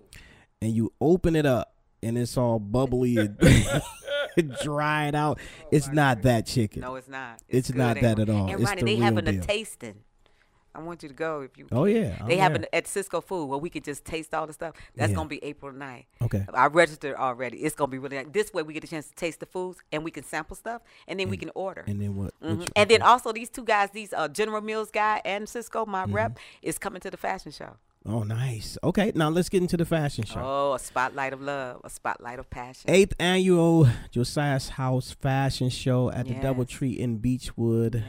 and 0.63 0.73
you 0.75 0.91
open 1.03 1.37
it 1.37 1.45
up 1.45 1.75
and 2.03 2.17
it's 2.19 2.37
all 2.37 2.59
bubbly 2.59 3.17
and 4.37 4.57
dried 4.63 5.15
out? 5.15 5.39
it's 5.71 5.89
not 5.89 6.23
that 6.23 6.47
chicken. 6.47 6.83
No, 6.83 6.95
it's 6.97 7.09
not. 7.09 7.41
It's 7.49 7.69
good, 7.71 7.79
not 7.79 8.01
that 8.01 8.19
at 8.19 8.29
all. 8.31 8.47
And 8.51 8.61
It's 8.61 8.69
Ronnie, 8.69 8.81
the 8.83 8.87
they 8.87 8.95
real 8.95 9.03
having 9.05 9.29
a 9.29 9.33
deal. 9.33 9.43
tasting. 9.43 9.97
I 10.73 10.79
want 10.83 11.03
you 11.03 11.09
to 11.09 11.15
go 11.17 11.41
if 11.41 11.59
you. 11.59 11.67
Oh 11.73 11.85
yeah, 11.85 12.17
I'm 12.21 12.29
They 12.29 12.37
have 12.37 12.55
an 12.55 12.65
at 12.73 12.85
Sysco 12.85 13.25
Food 13.25 13.47
where 13.47 13.59
we 13.59 13.69
can 13.69 13.83
just 13.83 14.05
taste 14.05 14.33
all 14.33 14.47
the 14.47 14.53
stuff. 14.53 14.77
That's 14.95 15.11
Yeah. 15.11 15.17
gonna 15.17 15.29
be 15.29 15.43
April 15.43 15.73
9th. 15.73 16.05
Okay. 16.23 16.47
I 16.55 16.67
registered 16.67 17.17
already. 17.17 17.57
It's 17.59 17.75
gonna 17.75 17.91
be 17.91 17.99
really 17.99 18.19
nice. 18.19 18.27
This 18.31 18.53
way 18.55 18.63
we 18.63 18.73
get 18.73 18.85
a 18.85 18.87
chance 18.87 19.09
to 19.09 19.15
taste 19.17 19.41
the 19.41 19.47
foods 19.47 19.79
and 19.91 20.05
we 20.05 20.13
can 20.13 20.23
sample 20.23 20.55
stuff 20.55 20.83
and 21.09 21.19
then 21.19 21.29
we 21.29 21.37
can 21.37 21.51
order. 21.57 21.83
And 21.89 22.01
then 22.01 22.15
what? 22.15 22.33
what 22.39 22.53
Mhm. 22.53 22.61
you- 22.61 22.67
And 22.77 22.89
then 22.89 23.03
also 23.03 23.33
these 23.33 23.51
two 23.51 23.65
guys, 23.65 23.91
these 23.91 24.13
uh, 24.13 24.29
General 24.29 24.61
Mills 24.61 24.93
guy 24.93 25.21
and 25.25 25.47
Sysco, 25.49 25.89
my 25.89 26.05
rep, 26.05 26.35
Mm-hmm. 26.35 26.69
is 26.69 26.79
coming 26.79 27.01
to 27.01 27.11
the 27.11 27.17
fashion 27.17 27.51
show. 27.51 27.77
Oh, 28.07 28.23
nice. 28.23 28.79
Okay, 28.83 29.13
now 29.15 29.29
let's 29.29 29.49
get 29.51 29.61
into 29.61 29.77
the 29.77 29.85
fashion 29.85 30.25
show. 30.25 30.41
Oh, 30.43 30.73
a 30.75 30.79
spotlight 30.79 31.35
of 31.35 31.43
love, 31.43 31.83
a 31.85 31.91
spotlight 31.91 32.39
of 32.39 32.49
passion. 32.49 32.89
Eighth 32.91 33.13
annual 33.19 33.89
Josiah's 34.11 34.71
House 34.71 35.11
Fashion 35.13 35.69
Show 35.69 36.11
at 36.11 36.27
the 36.27 36.33
Yes. 36.33 36.43
DoubleTree 36.45 36.97
in 36.97 37.19
Beachwood, 37.19 37.97
Yes. 37.97 38.05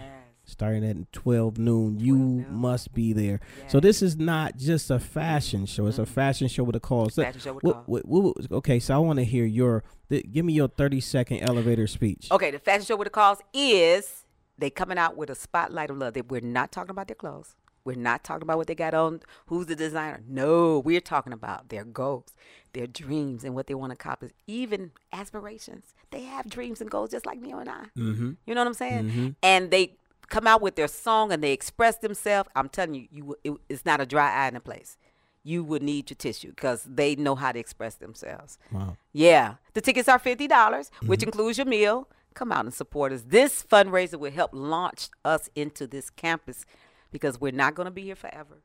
starting 0.45 0.85
at 0.85 1.11
twelve 1.11 1.57
noon. 1.57 1.99
You 1.99 2.15
12 2.15 2.29
noon. 2.47 2.53
must 2.53 2.93
be 2.93 3.11
there. 3.11 3.41
So 3.67 3.81
this 3.81 4.01
is 4.01 4.15
not 4.15 4.55
just 4.55 4.89
a 4.89 4.97
fashion 4.97 5.65
show; 5.65 5.87
it's 5.87 5.99
a 5.99 6.05
fashion 6.05 6.47
show 6.47 6.63
with 6.63 6.77
a 6.77 6.79
cause. 6.79 7.09
Mm-hmm. 7.09 7.21
Fashion 7.23 7.41
show 7.41 7.53
with 7.53 7.63
What- 7.65 7.89
what- 7.89 8.05
what- 8.05 8.51
okay, 8.51 8.79
so 8.79 8.95
I 8.95 8.97
want 8.99 9.19
to 9.19 9.25
hear 9.25 9.43
your. 9.45 9.83
th- 10.09 10.31
give 10.31 10.45
me 10.45 10.53
your 10.53 10.69
thirty 10.69 11.01
second 11.01 11.39
elevator 11.41 11.85
speech. 11.87 12.29
Okay, 12.31 12.49
the 12.51 12.59
fashion 12.59 12.85
show 12.85 12.95
with 12.95 13.07
a 13.07 13.11
cause 13.11 13.39
is 13.53 14.23
they 14.57 14.69
coming 14.69 14.97
out 14.97 15.17
with 15.17 15.29
a 15.29 15.35
spotlight 15.35 15.89
of 15.89 15.97
love. 15.97 16.13
They, 16.13 16.21
we're 16.21 16.39
not 16.39 16.71
talking 16.71 16.91
about 16.91 17.07
their 17.07 17.15
clothes. 17.15 17.55
We're 17.83 17.95
not 17.95 18.23
talking 18.23 18.43
about 18.43 18.57
what 18.57 18.67
they 18.67 18.75
got 18.75 18.93
on, 18.93 19.21
who's 19.47 19.65
the 19.67 19.75
designer. 19.75 20.21
No, 20.27 20.79
we're 20.79 21.01
talking 21.01 21.33
about 21.33 21.69
their 21.69 21.83
goals, 21.83 22.33
their 22.73 22.87
dreams, 22.87 23.43
and 23.43 23.55
what 23.55 23.67
they 23.67 23.73
want 23.73 23.91
to 23.91 23.95
accomplish. 23.95 24.31
Even 24.47 24.91
aspirations. 25.11 25.93
They 26.11 26.23
have 26.23 26.47
dreams 26.49 26.81
and 26.81 26.91
goals 26.91 27.11
just 27.11 27.25
like 27.25 27.39
me 27.39 27.51
and 27.51 27.69
I. 27.69 27.85
Mm-hmm. 27.97 28.31
You 28.45 28.55
know 28.55 28.61
what 28.61 28.67
I'm 28.67 28.73
saying? 28.73 29.35
And 29.41 29.71
they 29.71 29.95
come 30.29 30.47
out 30.47 30.61
with 30.61 30.75
their 30.75 30.87
song 30.87 31.31
and 31.31 31.43
they 31.43 31.51
express 31.51 31.97
themselves. 31.97 32.49
I'm 32.55 32.69
telling 32.69 32.95
you, 32.95 33.07
you 33.11 33.35
it, 33.43 33.53
it's 33.69 33.85
not 33.85 34.01
a 34.01 34.05
dry 34.05 34.31
eye 34.31 34.47
in 34.47 34.55
the 34.55 34.59
place. 34.59 34.97
You 35.43 35.63
would 35.63 35.81
need 35.83 36.09
your 36.09 36.15
tissue 36.15 36.49
because 36.49 36.83
they 36.83 37.15
know 37.15 37.35
how 37.35 37.51
to 37.51 37.59
express 37.59 37.95
themselves. 37.95 38.59
Wow. 38.71 38.95
Yeah. 39.11 39.55
The 39.73 39.81
tickets 39.81 40.07
are 40.07 40.19
$50, 40.19 40.47
dollars 40.47 40.91
which 41.05 41.23
includes 41.23 41.57
your 41.57 41.65
meal. 41.67 42.07
Come 42.33 42.51
out 42.51 42.63
and 42.63 42.73
support 42.73 43.11
us. 43.11 43.23
This 43.27 43.63
fundraiser 43.63 44.17
will 44.17 44.31
help 44.31 44.51
launch 44.53 45.09
us 45.25 45.49
into 45.53 45.85
this 45.85 46.09
campus 46.09 46.65
because 47.11 47.39
we're 47.39 47.51
not 47.51 47.75
going 47.75 47.85
to 47.85 47.91
be 47.91 48.03
here 48.03 48.15
forever. 48.15 48.57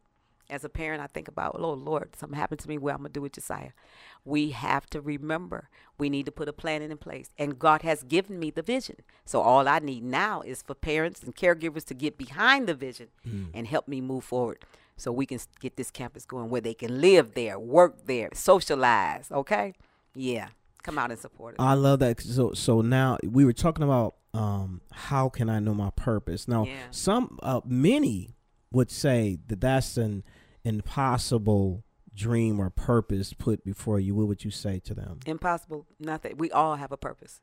As 0.49 0.63
a 0.63 0.69
parent, 0.69 1.03
I 1.03 1.09
think 1.09 1.27
about, 1.27 1.57
oh 1.59 1.73
Lord, 1.73 2.15
something 2.15 2.39
happened 2.39 2.61
to 2.61 2.69
me. 2.69 2.79
What 2.79 2.93
I'm 2.95 2.99
going 3.01 3.09
to 3.09 3.15
do 3.15 3.21
with 3.23 3.33
Josiah? 3.33 3.71
We 4.25 4.51
have 4.51 4.87
to 4.91 5.01
remember 5.01 5.69
we 5.99 6.09
need 6.09 6.25
to 6.27 6.33
put 6.33 6.49
a 6.49 6.53
plan 6.53 6.83
in 6.83 6.97
place. 6.99 7.31
And 7.37 7.59
God 7.59 7.83
has 7.83 8.05
given 8.05 8.39
me 8.39 8.51
the 8.53 8.63
vision. 8.63 8.97
So 9.25 9.41
all 9.41 9.67
I 9.67 9.81
need 9.81 10.05
now 10.05 10.43
is 10.43 10.63
for 10.63 10.75
parents 10.77 11.21
and 11.25 11.35
caregivers 11.35 11.85
to 11.87 11.95
get 11.95 12.17
behind 12.17 12.69
the 12.69 12.75
vision 12.75 13.09
and 13.55 13.67
help 13.67 13.89
me 13.89 14.01
move 14.01 14.23
forward 14.23 14.59
so 14.97 15.11
we 15.11 15.27
can 15.27 15.41
get 15.59 15.77
this 15.77 15.91
campus 15.91 16.25
going 16.25 16.49
where 16.49 16.61
they 16.61 16.75
can 16.75 17.01
live 17.01 17.35
there, 17.35 17.59
work 17.59 18.07
there, 18.07 18.29
socialize. 18.33 19.31
Okay? 19.33 19.75
Yeah. 20.15 20.49
Come 20.85 20.97
out 20.99 21.11
and 21.11 21.19
support 21.19 21.55
us. 21.59 21.65
I 21.65 21.75
love 21.75 21.99
that. 21.99 22.21
So 22.21 22.53
so 22.53 22.81
now 22.83 23.19
we 23.25 23.45
were 23.45 23.53
talking 23.53 23.83
about 23.83 24.15
um 24.33 24.81
how 24.93 25.29
can 25.29 25.49
I 25.51 25.59
know 25.59 25.75
my 25.75 25.91
purpose? 25.91 26.47
Now 26.47 26.67
Yeah. 26.67 26.75
some 26.93 27.41
uh, 27.43 27.61
many 27.65 28.36
would 28.77 28.91
say 28.91 29.39
that 29.49 29.61
that's 29.61 29.97
an 29.97 30.23
impossible 30.63 31.83
dream 32.15 32.61
or 32.61 32.71
purpose 32.71 33.33
put 33.33 33.65
before 33.65 33.99
you. 33.99 34.15
What 34.15 34.29
would 34.29 34.45
you 34.45 34.51
say 34.51 34.79
to 34.81 34.95
them? 34.95 35.21
Impossible. 35.27 35.87
Nothing. 35.99 36.37
We 36.37 36.51
all 36.51 36.77
have 36.77 36.93
a 36.93 36.97
purpose. 36.97 37.41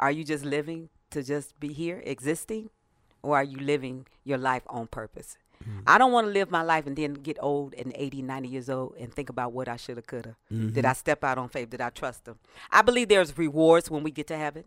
Are 0.00 0.10
you 0.10 0.24
just 0.24 0.44
living 0.44 0.88
to 1.10 1.22
just 1.22 1.58
be 1.60 1.72
here, 1.72 2.02
existing? 2.04 2.70
Or 3.22 3.36
are 3.36 3.44
you 3.44 3.58
living 3.58 4.06
your 4.24 4.38
life 4.38 4.62
on 4.68 4.88
purpose? 4.88 5.38
Mm-hmm. 5.62 5.80
I 5.86 5.98
don't 5.98 6.12
want 6.12 6.26
to 6.26 6.32
live 6.32 6.50
my 6.50 6.62
life 6.62 6.86
and 6.86 6.96
then 6.96 7.14
get 7.14 7.36
old 7.40 7.74
and 7.74 7.92
80, 7.94 8.22
90 8.22 8.48
years 8.48 8.70
old 8.70 8.94
and 8.98 9.12
think 9.12 9.28
about 9.28 9.52
what 9.52 9.68
I 9.68 9.76
should 9.76 9.96
have, 9.96 10.06
could 10.06 10.26
have. 10.26 10.36
Did 10.48 10.74
mm-hmm. 10.74 10.86
I 10.86 10.92
step 10.92 11.22
out 11.24 11.38
on 11.38 11.48
faith? 11.48 11.70
Did 11.70 11.80
I 11.80 11.90
trust 11.90 12.24
them? 12.24 12.38
I 12.70 12.82
believe 12.82 13.08
there's 13.08 13.36
rewards 13.38 13.90
when 13.90 14.02
we 14.02 14.10
get 14.10 14.26
to 14.28 14.36
heaven. 14.36 14.64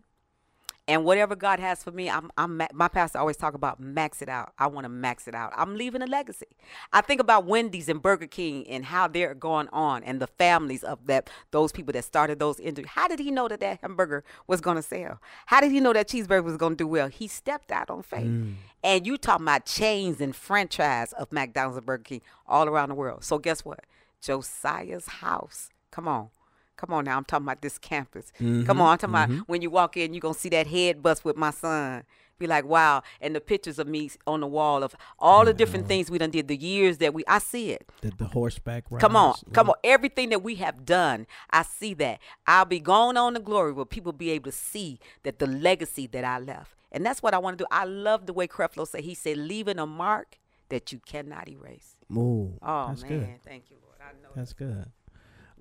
And 0.88 1.04
whatever 1.04 1.36
God 1.36 1.60
has 1.60 1.84
for 1.84 1.92
me, 1.92 2.10
I'm, 2.10 2.30
I'm 2.36 2.60
my 2.72 2.88
pastor 2.88 3.18
always 3.18 3.36
talk 3.36 3.54
about 3.54 3.78
max 3.78 4.20
it 4.20 4.28
out. 4.28 4.52
I 4.58 4.66
want 4.66 4.84
to 4.84 4.88
max 4.88 5.28
it 5.28 5.34
out. 5.34 5.52
I'm 5.56 5.76
leaving 5.76 6.02
a 6.02 6.06
legacy. 6.06 6.48
I 6.92 7.02
think 7.02 7.20
about 7.20 7.46
Wendy's 7.46 7.88
and 7.88 8.02
Burger 8.02 8.26
King 8.26 8.66
and 8.68 8.86
how 8.86 9.06
they're 9.06 9.34
going 9.34 9.68
on, 9.68 10.02
and 10.02 10.20
the 10.20 10.26
families 10.26 10.82
of 10.82 11.06
that 11.06 11.30
those 11.52 11.70
people 11.70 11.92
that 11.92 12.04
started 12.04 12.40
those 12.40 12.58
industries. 12.58 12.94
How 12.94 13.06
did 13.06 13.20
he 13.20 13.30
know 13.30 13.46
that 13.46 13.60
that 13.60 13.78
hamburger 13.80 14.24
was 14.48 14.60
going 14.60 14.76
to 14.76 14.82
sell? 14.82 15.20
How 15.46 15.60
did 15.60 15.70
he 15.70 15.78
know 15.78 15.92
that 15.92 16.08
cheeseburger 16.08 16.42
was 16.42 16.56
going 16.56 16.72
to 16.72 16.84
do 16.84 16.88
well? 16.88 17.06
He 17.06 17.28
stepped 17.28 17.70
out 17.70 17.88
on 17.88 18.02
faith. 18.02 18.26
Mm. 18.26 18.54
And 18.82 19.06
you 19.06 19.16
talking 19.16 19.44
about 19.44 19.66
chains 19.66 20.20
and 20.20 20.34
franchise 20.34 21.12
of 21.12 21.30
McDonald's 21.30 21.76
and 21.76 21.86
Burger 21.86 22.02
King 22.02 22.22
all 22.48 22.66
around 22.68 22.88
the 22.88 22.96
world. 22.96 23.22
So 23.22 23.38
guess 23.38 23.64
what? 23.64 23.84
Josiah's 24.20 25.06
house. 25.06 25.70
Come 25.92 26.08
on. 26.08 26.30
Come 26.76 26.92
on 26.92 27.04
now, 27.04 27.16
I'm 27.16 27.24
talking 27.24 27.46
about 27.46 27.62
this 27.62 27.78
campus. 27.78 28.32
Come 28.64 28.80
on, 28.80 28.92
I'm 28.92 28.98
talking 28.98 29.14
about 29.14 29.48
when 29.48 29.62
you 29.62 29.70
walk 29.70 29.96
in, 29.96 30.14
you're 30.14 30.20
going 30.20 30.34
to 30.34 30.40
see 30.40 30.48
that 30.50 30.66
head 30.66 31.02
bust 31.02 31.24
with 31.24 31.36
my 31.36 31.50
son. 31.50 32.04
Be 32.38 32.48
like, 32.48 32.64
wow. 32.64 33.02
And 33.20 33.36
the 33.36 33.40
pictures 33.40 33.78
of 33.78 33.86
me 33.86 34.10
on 34.26 34.40
the 34.40 34.48
wall 34.48 34.82
of 34.82 34.96
all 35.18 35.44
the 35.44 35.54
different 35.54 35.86
things 35.86 36.10
we 36.10 36.18
done 36.18 36.30
did, 36.30 36.48
the 36.48 36.56
years 36.56 36.98
that 36.98 37.14
we, 37.14 37.22
I 37.28 37.38
see 37.38 37.70
it. 37.70 37.88
The, 38.00 38.10
the 38.10 38.24
horseback 38.24 38.84
ride. 38.90 39.00
Come 39.00 39.14
on, 39.14 39.34
come 39.52 39.68
on. 39.68 39.76
Everything 39.84 40.30
that 40.30 40.42
we 40.42 40.56
have 40.56 40.84
done, 40.84 41.28
I 41.50 41.62
see 41.62 41.94
that. 41.94 42.18
I'll 42.46 42.64
be 42.64 42.80
going 42.80 43.16
on 43.16 43.34
to 43.34 43.40
glory 43.40 43.72
where 43.72 43.84
people 43.84 44.12
be 44.12 44.30
able 44.30 44.50
to 44.50 44.56
see 44.56 44.98
that 45.22 45.38
the 45.38 45.46
legacy 45.46 46.08
that 46.08 46.24
I 46.24 46.40
left. 46.40 46.74
And 46.90 47.06
that's 47.06 47.22
what 47.22 47.32
I 47.32 47.38
want 47.38 47.58
to 47.58 47.64
do. 47.64 47.68
I 47.70 47.84
love 47.84 48.26
the 48.26 48.32
way 48.32 48.48
Creflo 48.48 48.88
said, 48.88 49.02
he 49.02 49.14
said, 49.14 49.36
leaving 49.36 49.78
a 49.78 49.86
mark 49.86 50.38
that 50.68 50.90
you 50.90 50.98
cannot 51.06 51.48
erase. 51.48 51.96
Move. 52.08 52.58
Oh, 52.60 52.88
That's 52.88 53.02
man. 53.02 53.08
good. 53.08 53.44
Thank 53.44 53.70
you, 53.70 53.76
Lord. 53.84 53.98
I 54.00 54.12
know. 54.22 54.30
That's 54.34 54.52
good. 54.52 54.86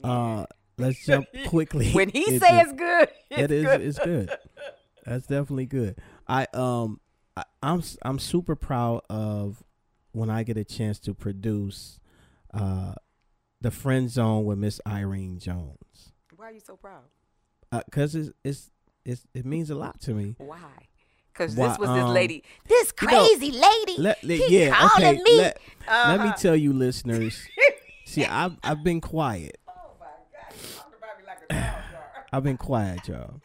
Uh, 0.03 0.45
let's 0.77 1.05
jump 1.05 1.25
quickly. 1.47 1.91
when 1.91 2.09
he 2.09 2.25
into- 2.33 2.39
say 2.45 2.59
it's 2.61 2.73
good, 2.73 3.09
it's 3.29 3.41
it 3.41 3.51
is 3.51 3.63
good. 3.65 3.81
it's 3.81 3.99
good. 3.99 4.37
That's 5.05 5.27
definitely 5.27 5.65
good. 5.65 5.97
I 6.27 6.47
um 6.53 6.99
I, 7.37 7.43
I'm 7.63 7.81
I'm 8.03 8.19
super 8.19 8.55
proud 8.55 9.01
of 9.09 9.63
when 10.11 10.29
I 10.29 10.43
get 10.43 10.57
a 10.57 10.63
chance 10.63 10.99
to 10.99 11.13
produce 11.13 11.99
uh 12.53 12.93
the 13.61 13.71
friend 13.71 14.09
zone 14.09 14.45
with 14.45 14.57
Miss 14.57 14.81
Irene 14.87 15.37
Jones. 15.39 16.11
Why 16.35 16.49
are 16.49 16.51
you 16.51 16.59
so 16.59 16.75
proud? 16.75 17.03
Uh, 17.71 17.81
Cause 17.91 18.15
it's 18.15 18.31
it's 18.43 18.71
it's 19.05 19.25
it 19.33 19.45
means 19.45 19.69
a 19.69 19.75
lot 19.75 20.01
to 20.01 20.13
me. 20.13 20.35
Why? 20.39 20.57
Because 21.31 21.55
Why, 21.55 21.69
this 21.69 21.79
was 21.79 21.89
this 21.89 22.03
um, 22.03 22.13
lady, 22.13 22.43
this 22.67 22.91
you 23.01 23.07
know, 23.07 23.25
crazy 23.29 23.51
lady. 23.51 23.95
Let, 23.97 24.21
let- 24.23 24.49
yeah, 24.49 24.71
calling 24.75 25.07
okay. 25.21 25.21
me. 25.23 25.37
Let, 25.37 25.59
let 25.87 26.19
me 26.19 26.27
Uh-huh. 26.27 26.33
tell 26.37 26.55
you, 26.57 26.73
listeners. 26.73 27.41
see, 28.05 28.25
I've 28.25 28.57
I've 28.63 28.83
been 28.83 28.99
quiet. 28.99 29.57
oh 29.69 29.71
my 29.99 30.05
God, 30.07 30.53
you 30.53 30.67
talking 30.75 30.93
about 30.97 31.17
me 31.19 31.23
like 31.25 31.37
a 31.37 31.39
dog, 31.39 31.39
y'all. 31.39 31.40
I've 32.33 32.43
been 32.43 32.57
quiet, 32.57 33.07
y'all. 33.07 33.41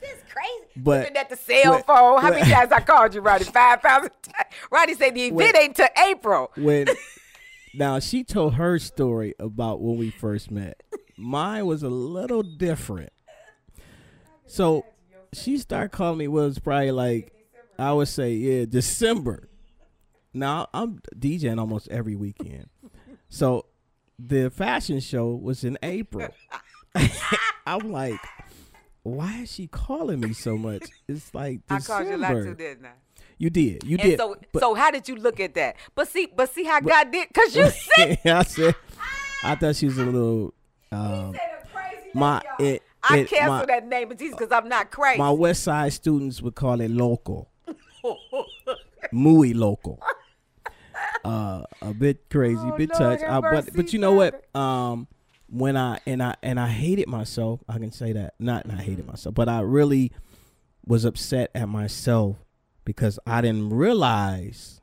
This 0.00 0.18
crazy. 0.30 0.70
But- 0.76 1.00
Looking 1.00 1.16
at 1.16 1.30
the 1.30 1.36
cell 1.36 1.72
but- 1.78 1.86
phone. 1.86 2.20
How 2.20 2.30
but- 2.30 2.40
many 2.40 2.50
times 2.52 2.72
I 2.72 2.80
called 2.80 3.14
you, 3.14 3.20
Roddy? 3.20 3.44
Five 3.44 3.80
thousand 3.80 4.10
times. 4.22 4.48
Roddy 4.70 4.94
said 4.94 5.14
the 5.14 5.22
event 5.26 5.36
Wait. 5.36 5.56
ain't 5.56 5.76
till 5.76 5.88
April. 6.08 6.50
when 6.56 6.86
now 7.74 7.98
she 7.98 8.24
told 8.24 8.54
her 8.54 8.78
story 8.78 9.34
about 9.38 9.80
when 9.80 9.96
we 9.98 10.10
first 10.10 10.50
met. 10.50 10.82
Mine 11.16 11.66
was 11.66 11.82
a 11.82 11.88
little 11.88 12.42
different. 12.42 13.12
So 14.46 14.84
she 15.32 15.58
started 15.58 15.90
calling 15.90 16.18
me. 16.18 16.28
Was 16.28 16.58
probably 16.58 16.90
like 16.90 17.32
I 17.78 17.92
would 17.92 18.08
say, 18.08 18.32
yeah, 18.34 18.64
December. 18.66 19.48
Now 20.32 20.68
I'm 20.74 21.00
DJing 21.18 21.58
almost 21.58 21.88
every 21.88 22.14
weekend, 22.14 22.68
so 23.30 23.64
the 24.18 24.50
fashion 24.50 25.00
show 25.00 25.34
was 25.34 25.64
in 25.64 25.78
April. 25.82 26.28
I'm 27.66 27.90
like, 27.92 28.18
why 29.02 29.40
is 29.42 29.52
she 29.52 29.66
calling 29.66 30.20
me 30.20 30.32
so 30.32 30.56
much? 30.56 30.84
It's 31.08 31.34
like 31.34 31.60
I 31.70 31.76
December. 31.78 32.04
called 32.04 32.10
you 32.12 32.16
like 32.18 32.44
two, 32.44 32.54
didn't 32.54 32.86
I? 32.86 32.90
You 33.38 33.50
did. 33.50 33.84
You 33.84 33.98
And 33.98 34.10
did. 34.10 34.18
so, 34.18 34.36
but- 34.52 34.60
so 34.60 34.74
how 34.74 34.90
did 34.90 35.08
you 35.08 35.16
look 35.16 35.40
at 35.40 35.54
that? 35.54 35.76
But 35.94 36.08
see, 36.08 36.26
but 36.34 36.48
see 36.52 36.64
how 36.64 36.80
God 36.80 37.10
did, 37.12 37.28
cause 37.34 37.54
you 37.54 37.68
said, 37.96 38.18
I 38.24 38.42
said, 38.44 38.74
I 39.42 39.54
thought 39.56 39.76
she 39.76 39.86
was 39.86 39.98
a 39.98 40.04
little. 40.06 40.54
Um, 40.92 41.34
said 41.34 41.40
a 41.62 41.66
crazy 41.76 42.10
my 42.14 42.42
it, 42.58 42.82
I 43.02 43.18
it- 43.18 43.28
cancel 43.28 43.58
my, 43.58 43.66
that 43.66 43.86
name 43.86 44.10
of 44.10 44.18
Jesus 44.18 44.36
because 44.38 44.52
I'm 44.52 44.68
not 44.68 44.90
crazy. 44.90 45.18
my 45.18 45.30
West 45.30 45.64
Side 45.64 45.92
students 45.92 46.40
would 46.40 46.54
call 46.54 46.80
it 46.80 46.90
local, 46.90 47.50
muy 49.12 49.52
local. 49.52 50.00
Uh, 51.24 51.64
a 51.82 51.92
bit 51.92 52.28
crazy, 52.30 52.58
Oh, 52.62 52.76
bit 52.76 52.88
Lord 52.90 53.18
touch. 53.18 53.28
Uh, 53.28 53.40
but 53.40 53.74
but 53.74 53.92
you 53.92 53.98
know 53.98 54.12
what? 54.12 54.44
Um, 54.54 55.08
when 55.58 55.76
I 55.76 56.00
and 56.06 56.22
I 56.22 56.36
and 56.42 56.60
I 56.60 56.68
hated 56.68 57.08
myself. 57.08 57.60
I 57.68 57.78
can 57.78 57.92
say 57.92 58.12
that. 58.12 58.34
Not 58.38 58.66
not 58.66 58.78
hated 58.80 59.00
mm-hmm. 59.00 59.08
myself, 59.12 59.34
but 59.34 59.48
I 59.48 59.60
really 59.60 60.12
was 60.86 61.04
upset 61.04 61.50
at 61.54 61.68
myself 61.68 62.36
because 62.84 63.18
I 63.26 63.40
didn't 63.40 63.70
realize 63.70 64.80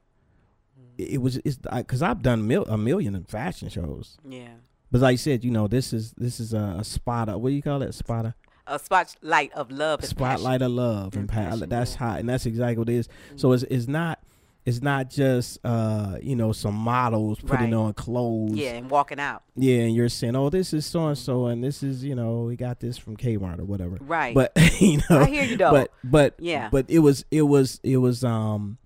it 0.97 1.13
it 1.13 1.17
was 1.21 1.37
it's 1.37 1.57
because 1.57 2.01
I've 2.01 2.21
done 2.21 2.47
mil- 2.47 2.65
a 2.65 2.77
million 2.77 3.15
of 3.15 3.27
fashion 3.27 3.69
shows. 3.69 4.17
yeah, 4.27 4.55
But 4.91 5.01
like 5.01 5.13
I 5.13 5.15
said, 5.15 5.43
you 5.43 5.51
know, 5.51 5.67
this 5.67 5.93
is 5.93 6.11
this 6.13 6.39
is 6.39 6.53
a, 6.53 6.77
a 6.79 6.83
spotter. 6.83 7.37
What 7.37 7.49
do 7.49 7.55
you 7.55 7.61
call 7.61 7.81
it? 7.81 7.89
A 7.89 7.93
spotter. 7.93 8.35
a 8.67 8.79
spotlight 8.79 9.51
of 9.53 9.71
love. 9.71 10.03
Spotlight 10.05 10.61
of 10.61 10.71
love 10.71 11.13
and 11.13 11.21
And 11.21 11.29
passion, 11.29 11.69
That's 11.69 11.93
yeah. 11.93 11.97
hot, 11.97 12.19
and 12.19 12.29
that's 12.29 12.45
exactly 12.45 12.77
what 12.77 12.89
it 12.89 12.95
is. 12.95 13.09
So 13.35 13.49
mm. 13.49 13.55
it's 13.55 13.63
it's 13.63 13.87
not 13.87 14.19
it's 14.65 14.81
not 14.81 15.09
just 15.09 15.59
uh 15.65 16.17
you 16.21 16.35
know 16.35 16.51
some 16.53 16.75
models 16.75 17.39
putting 17.41 17.71
Right. 17.71 17.77
on 17.77 17.93
clothes. 17.93 18.51
Yeah, 18.53 18.71
and 18.73 18.89
walking 18.89 19.19
out. 19.19 19.43
Yeah, 19.55 19.79
and 19.81 19.95
you're 19.95 20.09
saying, 20.09 20.35
oh, 20.35 20.49
this 20.49 20.73
is 20.73 20.85
so 20.85 21.07
and 21.07 21.17
so, 21.17 21.47
and 21.47 21.63
this 21.63 21.83
is 21.83 22.03
you 22.03 22.15
know 22.15 22.43
we 22.43 22.55
got 22.55 22.79
this 22.79 22.97
from 22.97 23.17
Kmart 23.17 23.59
or 23.59 23.65
whatever. 23.65 23.97
Right. 24.01 24.33
But 24.33 24.51
you 24.81 24.97
know, 25.09 25.19
I 25.21 25.25
hear 25.25 25.43
you, 25.43 25.57
though. 25.57 25.71
But 25.71 25.91
but 26.03 26.35
Yeah. 26.39 26.69
But 26.71 26.85
it 26.89 26.99
was 26.99 27.25
it 27.31 27.41
was 27.43 27.79
it 27.83 27.97
was 27.97 28.23
um 28.23 28.77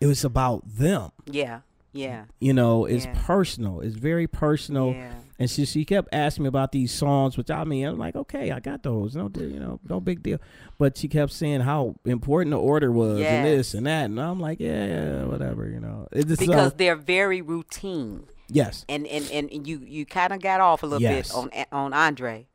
it 0.00 0.06
was 0.06 0.24
about 0.24 0.62
them. 0.66 1.10
Yeah, 1.26 1.60
Yeah. 1.92 2.24
You 2.40 2.52
know, 2.52 2.84
it's 2.84 3.06
Yeah. 3.06 3.14
personal. 3.24 3.80
It's 3.80 3.96
very 3.96 4.26
personal. 4.26 4.92
Yeah. 4.92 5.12
And 5.44 5.50
she 5.50 5.66
she 5.66 5.84
kept 5.84 6.08
asking 6.10 6.44
me 6.44 6.48
about 6.48 6.72
these 6.72 6.90
songs, 6.90 7.36
which 7.36 7.50
I 7.50 7.64
mean, 7.64 7.84
I'm 7.86 7.98
like, 7.98 8.16
okay, 8.16 8.50
I 8.50 8.60
got 8.60 8.82
those. 8.82 9.14
No, 9.14 9.30
you 9.36 9.60
know, 9.60 9.78
no 9.86 10.00
big 10.00 10.22
deal. 10.22 10.38
But 10.78 10.96
she 10.96 11.06
kept 11.06 11.32
saying 11.32 11.60
how 11.60 11.96
important 12.06 12.52
the 12.52 12.58
order 12.58 12.90
was 12.90 13.18
Yes. 13.18 13.30
and 13.30 13.46
this 13.46 13.74
and 13.74 13.86
that, 13.86 14.04
and 14.06 14.18
I'm 14.18 14.40
like, 14.40 14.58
yeah, 14.58 14.86
yeah, 14.86 15.24
whatever, 15.24 15.68
you 15.68 15.80
know. 15.80 16.08
It's 16.12 16.24
just 16.24 16.40
Because 16.40 16.72
so, 16.72 16.76
they're 16.78 16.96
very 16.96 17.42
routine. 17.42 18.24
yes, 18.48 18.86
and 18.88 19.06
and 19.06 19.30
and 19.30 19.66
you 19.68 19.82
you 19.86 20.06
kind 20.06 20.32
of 20.32 20.40
got 20.40 20.60
off 20.60 20.82
a 20.82 20.86
little 20.86 21.02
Yes. 21.02 21.28
bit 21.30 21.36
on 21.36 21.50
on 21.72 21.92
Andre. 21.92 22.46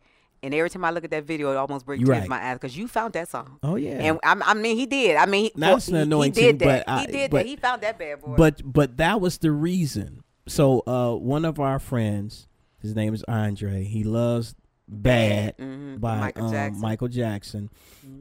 And 0.41 0.53
every 0.53 0.69
time 0.69 0.85
I 0.85 0.91
look 0.91 1.03
at 1.03 1.11
that 1.11 1.25
video, 1.25 1.51
it 1.51 1.57
almost 1.57 1.85
brings 1.85 1.99
tears 1.99 2.09
right. 2.09 2.23
to 2.23 2.29
my 2.29 2.41
eyes 2.41 2.55
because 2.55 2.75
you 2.77 2.87
found 2.87 3.11
that 3.13 3.27
song. 3.27 3.59
Oh, 3.61 3.75
yeah. 3.75 3.99
and 3.99 4.19
I, 4.23 4.35
I 4.51 4.53
mean 4.53 4.77
he 4.77 4.85
did. 4.85 5.17
I 5.17 5.25
mean, 5.25 5.43
he, 5.43 5.51
That's 5.53 5.85
he, 5.87 5.91
an 5.91 5.97
he 5.97 6.01
anointing, 6.03 6.43
did 6.43 6.59
that. 6.59 6.85
but 6.87 6.91
I- 6.91 7.01
he 7.01 7.07
did 7.07 7.29
but- 7.31 7.37
that. 7.39 7.45
He 7.45 7.55
found 7.57 7.81
that 7.81 7.99
bad 7.99 8.21
boy. 8.21 8.35
but 8.37 8.61
but 8.65 8.97
that 8.97 9.21
was 9.21 9.37
the 9.37 9.51
reason. 9.51 10.23
So 10.47 10.79
uh, 10.87 11.13
one 11.15 11.45
of 11.45 11.59
our 11.59 11.77
friends, 11.77 12.47
his 12.81 12.95
name 12.95 13.13
is 13.13 13.23
Andre. 13.27 13.83
He 13.83 14.03
loves 14.03 14.55
"Bad" 14.87 15.57
Mhm, 15.57 15.99
by 15.99 16.19
Michael 16.19 16.45
um, 16.45 16.51
Jackson. 16.51 16.81
Michael 16.81 17.07
Jackson, 17.07 17.69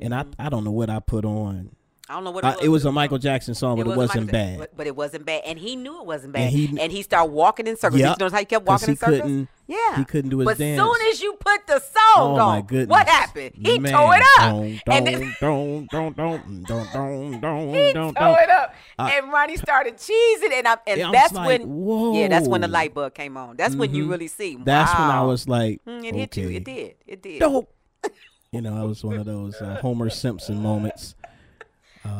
and 0.00 0.14
I 0.14 0.24
I 0.38 0.48
don't 0.48 0.64
know 0.64 0.70
what 0.72 0.90
I 0.90 1.00
put 1.00 1.24
on. 1.24 1.70
I 2.10 2.14
don't 2.14 2.24
know 2.24 2.30
what 2.30 2.42
it, 2.42 2.46
Uh, 2.46 2.50
was. 2.56 2.64
it 2.64 2.68
was 2.68 2.84
a 2.86 2.92
Michael 2.92 3.18
Jackson 3.18 3.54
song, 3.54 3.76
but 3.76 3.82
it, 3.82 3.88
was 3.88 3.96
a 3.96 3.98
wasn't 3.98 4.32
Michael 4.32 4.32
bad. 4.32 4.58
But, 4.58 4.76
but 4.78 4.86
it 4.86 4.96
wasn't 4.96 5.26
bad, 5.26 5.42
and 5.44 5.58
he 5.58 5.76
knew 5.76 6.00
it 6.00 6.06
wasn't 6.06 6.34
And 6.36 6.44
bad. 6.44 6.52
he- 6.52 6.78
And 6.80 6.90
he, 6.90 7.02
started 7.02 7.30
walking 7.32 7.66
in 7.66 7.76
circles. 7.76 8.00
Yep, 8.00 8.08
You 8.18 8.24
notice 8.24 8.32
how 8.32 8.38
he 8.38 8.44
kept 8.46 8.64
walking 8.66 8.88
in 8.88 8.96
circles? 8.96 9.46
yeah, 9.66 9.96
he 9.98 10.04
couldn't 10.06 10.30
do 10.30 10.38
his 10.38 10.46
but 10.46 10.56
dance. 10.56 10.80
soon 10.80 10.96
as 11.10 11.20
you 11.20 11.34
put 11.34 11.66
the 11.66 11.78
song 11.80 11.94
Oh 12.16 12.36
on, 12.40 12.62
what 12.86 13.06
happened? 13.06 13.52
He 13.54 13.78
Man, 13.78 13.92
tore 13.92 14.14
it 14.16 14.22
up, 14.38 14.50
Don't 14.52 14.64
and 14.86 14.86
don't 14.86 15.04
then, 15.04 15.36
don't 15.40 15.90
don't 15.90 16.16
don't 16.16 16.64
don't 16.66 16.92
don't 16.94 17.40
don't 17.42 17.74
he 17.74 17.92
don't 17.92 18.14
tore 18.16 18.40
it 18.40 18.48
up, 18.48 18.74
I- 18.98 19.18
and 19.18 19.30
Ronnie 19.30 19.58
started 19.58 19.98
cheesing, 19.98 20.52
and 20.52 20.66
I, 20.66 20.76
and 20.86 20.98
Yeah, 21.00 21.10
that's 21.12 21.34
like, 21.34 21.60
when 21.60 22.14
yeah, 22.14 22.28
that's 22.28 22.48
when 22.48 22.62
the 22.62 22.68
light 22.68 22.94
bulb 22.94 23.12
came 23.14 23.36
on. 23.36 23.56
That's 23.56 23.76
when 23.76 23.94
you 23.94 24.06
Mhm. 24.06 24.10
really 24.10 24.28
see. 24.28 24.56
That's 24.64 24.92
when 24.98 25.10
I 25.10 25.22
was 25.24 25.46
like, 25.46 25.84
Mm, 25.86 26.04
it 26.06 26.14
hit 26.14 26.36
you. 26.38 26.48
It 26.48 26.64
did. 26.64 26.94
It 27.06 27.20
did. 27.22 27.40
Dope. 27.40 27.70
You 28.50 28.62
know, 28.62 28.80
I 28.80 28.84
was 28.84 29.04
one 29.04 29.18
of 29.18 29.26
those 29.26 29.60
uh, 29.60 29.74
Homer 29.82 30.08
Simpson 30.08 30.62
moments. 30.62 31.14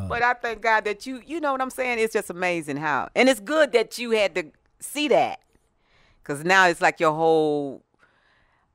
But 0.08 0.22
I 0.22 0.34
thank 0.34 0.60
God 0.62 0.84
that 0.84 1.06
you, 1.06 1.22
you 1.26 1.40
know 1.40 1.52
what 1.52 1.60
I'm 1.60 1.70
saying? 1.70 1.98
It's 1.98 2.12
just 2.12 2.30
amazing 2.30 2.76
how, 2.78 3.08
and 3.14 3.28
it's 3.28 3.40
good 3.40 3.72
that 3.72 3.98
you 3.98 4.12
had 4.12 4.34
to 4.36 4.44
see 4.80 5.08
that, 5.08 5.40
because 6.22 6.44
now 6.44 6.66
it's 6.68 6.80
like 6.80 6.98
your 7.00 7.12
whole 7.12 7.82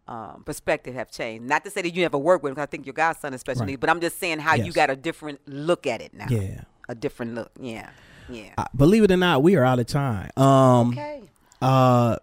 um, 0.07 0.43
perspective 0.45 0.93
have 0.95 1.09
changed. 1.11 1.45
Not 1.47 1.63
to 1.63 1.71
say 1.71 1.81
that 1.81 1.89
you 1.95 2.01
never 2.01 2.17
work 2.17 2.43
with 2.43 2.51
him, 2.51 2.55
'cause 2.55 2.63
I 2.63 2.65
think 2.67 2.85
your 2.85 2.93
godson 2.93 3.33
especially, 3.33 3.67
Right. 3.67 3.79
but 3.79 3.89
I'm 3.89 4.01
just 4.01 4.19
saying 4.19 4.39
how 4.39 4.55
you 4.55 4.71
got 4.73 4.89
a 4.89 4.95
different 4.95 5.39
look 5.47 5.87
at 5.87 6.01
it 6.01 6.13
now. 6.13 6.27
Yeah. 6.29 6.61
a 6.89 6.95
different 6.95 7.33
look. 7.33 7.49
Yeah, 7.57 7.89
yeah. 8.27 8.49
Uh, 8.57 8.65
believe 8.75 9.03
it 9.05 9.11
or 9.11 9.15
not, 9.15 9.41
we 9.41 9.55
are 9.55 9.63
out 9.63 9.79
of 9.79 9.85
time. 9.87 10.29
Um, 10.35 10.89
okay. 10.89 11.23
uh, 11.61 12.17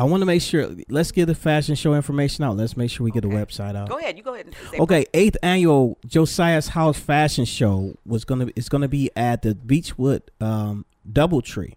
I 0.00 0.04
want 0.04 0.22
to 0.22 0.26
make 0.26 0.40
sure. 0.40 0.70
Let's 0.88 1.12
get 1.12 1.26
the 1.26 1.34
fashion 1.34 1.74
show 1.74 1.94
information 1.94 2.42
out. 2.44 2.56
Let's 2.56 2.74
make 2.76 2.90
sure 2.90 3.04
we 3.04 3.10
get 3.10 3.24
Okay. 3.24 3.36
the 3.36 3.44
website 3.46 3.76
out. 3.76 3.88
Go 3.90 3.98
ahead. 3.98 4.16
You 4.16 4.22
go 4.22 4.32
ahead. 4.34 4.54
Okay, 4.78 5.04
eighth 5.12 5.36
annual 5.42 5.98
Josiah's 6.06 6.68
House 6.68 6.98
Fashion 6.98 7.44
Show 7.44 7.96
was 8.06 8.24
gonna 8.24 8.48
It's 8.56 8.68
gonna 8.70 8.88
be 8.88 9.10
at 9.14 9.42
the 9.42 9.54
Beachwood 9.54 10.22
um, 10.40 10.86
DoubleTree, 11.10 11.74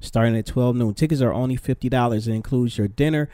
starting 0.00 0.36
at 0.36 0.46
twelve 0.46 0.74
noon. 0.74 0.94
Tickets 0.94 1.20
are 1.20 1.32
only 1.34 1.56
fifty 1.56 1.90
dollars. 1.90 2.26
It 2.26 2.32
includes 2.32 2.78
your 2.78 2.88
dinner 2.88 3.28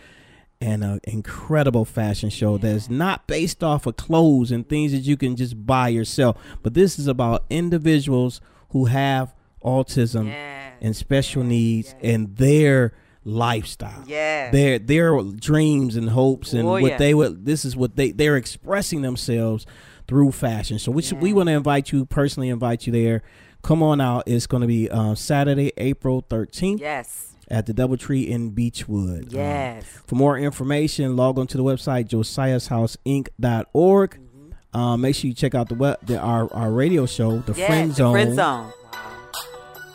and 0.61 0.83
an 0.85 1.01
incredible 1.05 1.85
fashion 1.85 2.31
show 2.31 2.59
that 2.59 2.69
is 2.75 2.91
not 2.91 3.27
based 3.29 3.63
off 3.63 3.87
of 3.87 3.97
clothes 3.97 4.51
and 4.51 4.69
things 4.69 4.91
that 4.93 4.99
you 5.01 5.17
can 5.17 5.37
just 5.37 5.67
buy 5.67 5.89
yourself, 5.89 6.37
but 6.63 6.75
this 6.75 6.99
is 6.99 7.07
about 7.07 7.45
individuals 7.51 8.41
who 8.71 8.85
have 8.87 9.35
autism 9.65 10.27
Yes, 10.27 10.73
and 10.81 10.97
special 10.97 11.43
yes, 11.43 11.49
needs 11.49 11.95
and 12.03 12.37
their 12.37 12.93
lifestyle 13.25 14.05
Yes. 14.07 14.53
their 14.53 14.79
their 14.79 15.23
dreams 15.23 15.97
and 15.97 16.11
hopes 16.11 16.53
and 16.53 16.67
Oh, 16.67 16.73
what 16.73 16.83
yeah. 16.83 16.97
they 16.99 17.15
would 17.15 17.47
this 17.47 17.65
is 17.65 17.77
what 17.77 17.95
they 17.97 18.11
they're 18.11 18.37
expressing 18.37 19.03
themselves 19.03 19.65
through 20.09 20.33
fashion 20.33 20.79
so 20.81 20.91
we 20.91 21.03
should, 21.03 21.21
we 21.21 21.33
want 21.33 21.47
to 21.49 21.53
invite 21.53 21.93
you 21.93 22.05
personally 22.05 22.49
invite 22.49 22.85
you 22.87 22.93
there 22.93 23.23
come 23.63 23.81
on 23.83 24.01
out 24.01 24.25
it's 24.27 24.49
going 24.49 24.61
to 24.63 24.67
be 24.67 24.91
um, 24.91 25.15
saturday 25.15 25.73
april 25.77 26.23
13th 26.29 26.81
Yes. 26.81 27.29
at 27.49 27.67
the 27.67 27.73
doubletree 27.73 28.27
in 28.27 28.51
beachwood 28.51 29.23
Um, 29.27 29.31
Yes. 29.31 29.85
for 30.07 30.17
more 30.17 30.37
information 30.37 31.15
log 31.15 31.39
on 31.39 31.47
to 31.47 31.57
the 31.57 31.63
website 31.65 32.09
josiahshouseinc.org 32.09 34.11
Mm-hmm. 34.19 34.77
um, 34.79 35.01
make 35.01 35.15
sure 35.15 35.29
you 35.29 35.35
check 35.35 35.55
out 35.55 35.69
the 35.69 35.77
web 35.77 35.99
the, 36.05 36.19
our, 36.19 36.53
our 36.53 36.73
radio 36.73 37.07
show 37.07 37.39
the 37.39 37.53
yes. 37.53 37.69
friend 37.69 37.91
the 37.93 37.95
zone 37.95 38.13
Friend 38.15 38.35
zone. 38.35 38.67
Wow. 38.67 38.73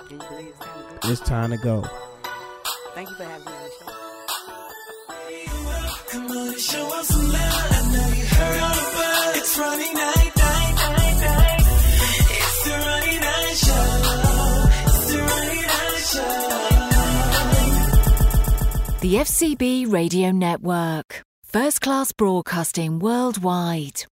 Can 0.08 0.22
you 0.22 0.28
believe 0.30 0.54
it's 1.04 1.20
time 1.22 1.52
to 1.52 1.58
go? 1.58 1.84
Thank 2.98 3.12
you 3.12 3.16
for 3.16 3.26
having 3.26 3.46
me 3.46 3.52
on 3.52 3.62
the 3.62 3.70
show. 3.70 3.86
The 19.00 19.14
FCB 19.14 19.94
Radio 19.94 20.32
Network. 20.32 21.22
First 21.44 21.82
class 21.82 22.12
broadcasting 22.12 22.98
worldwide. 22.98 24.08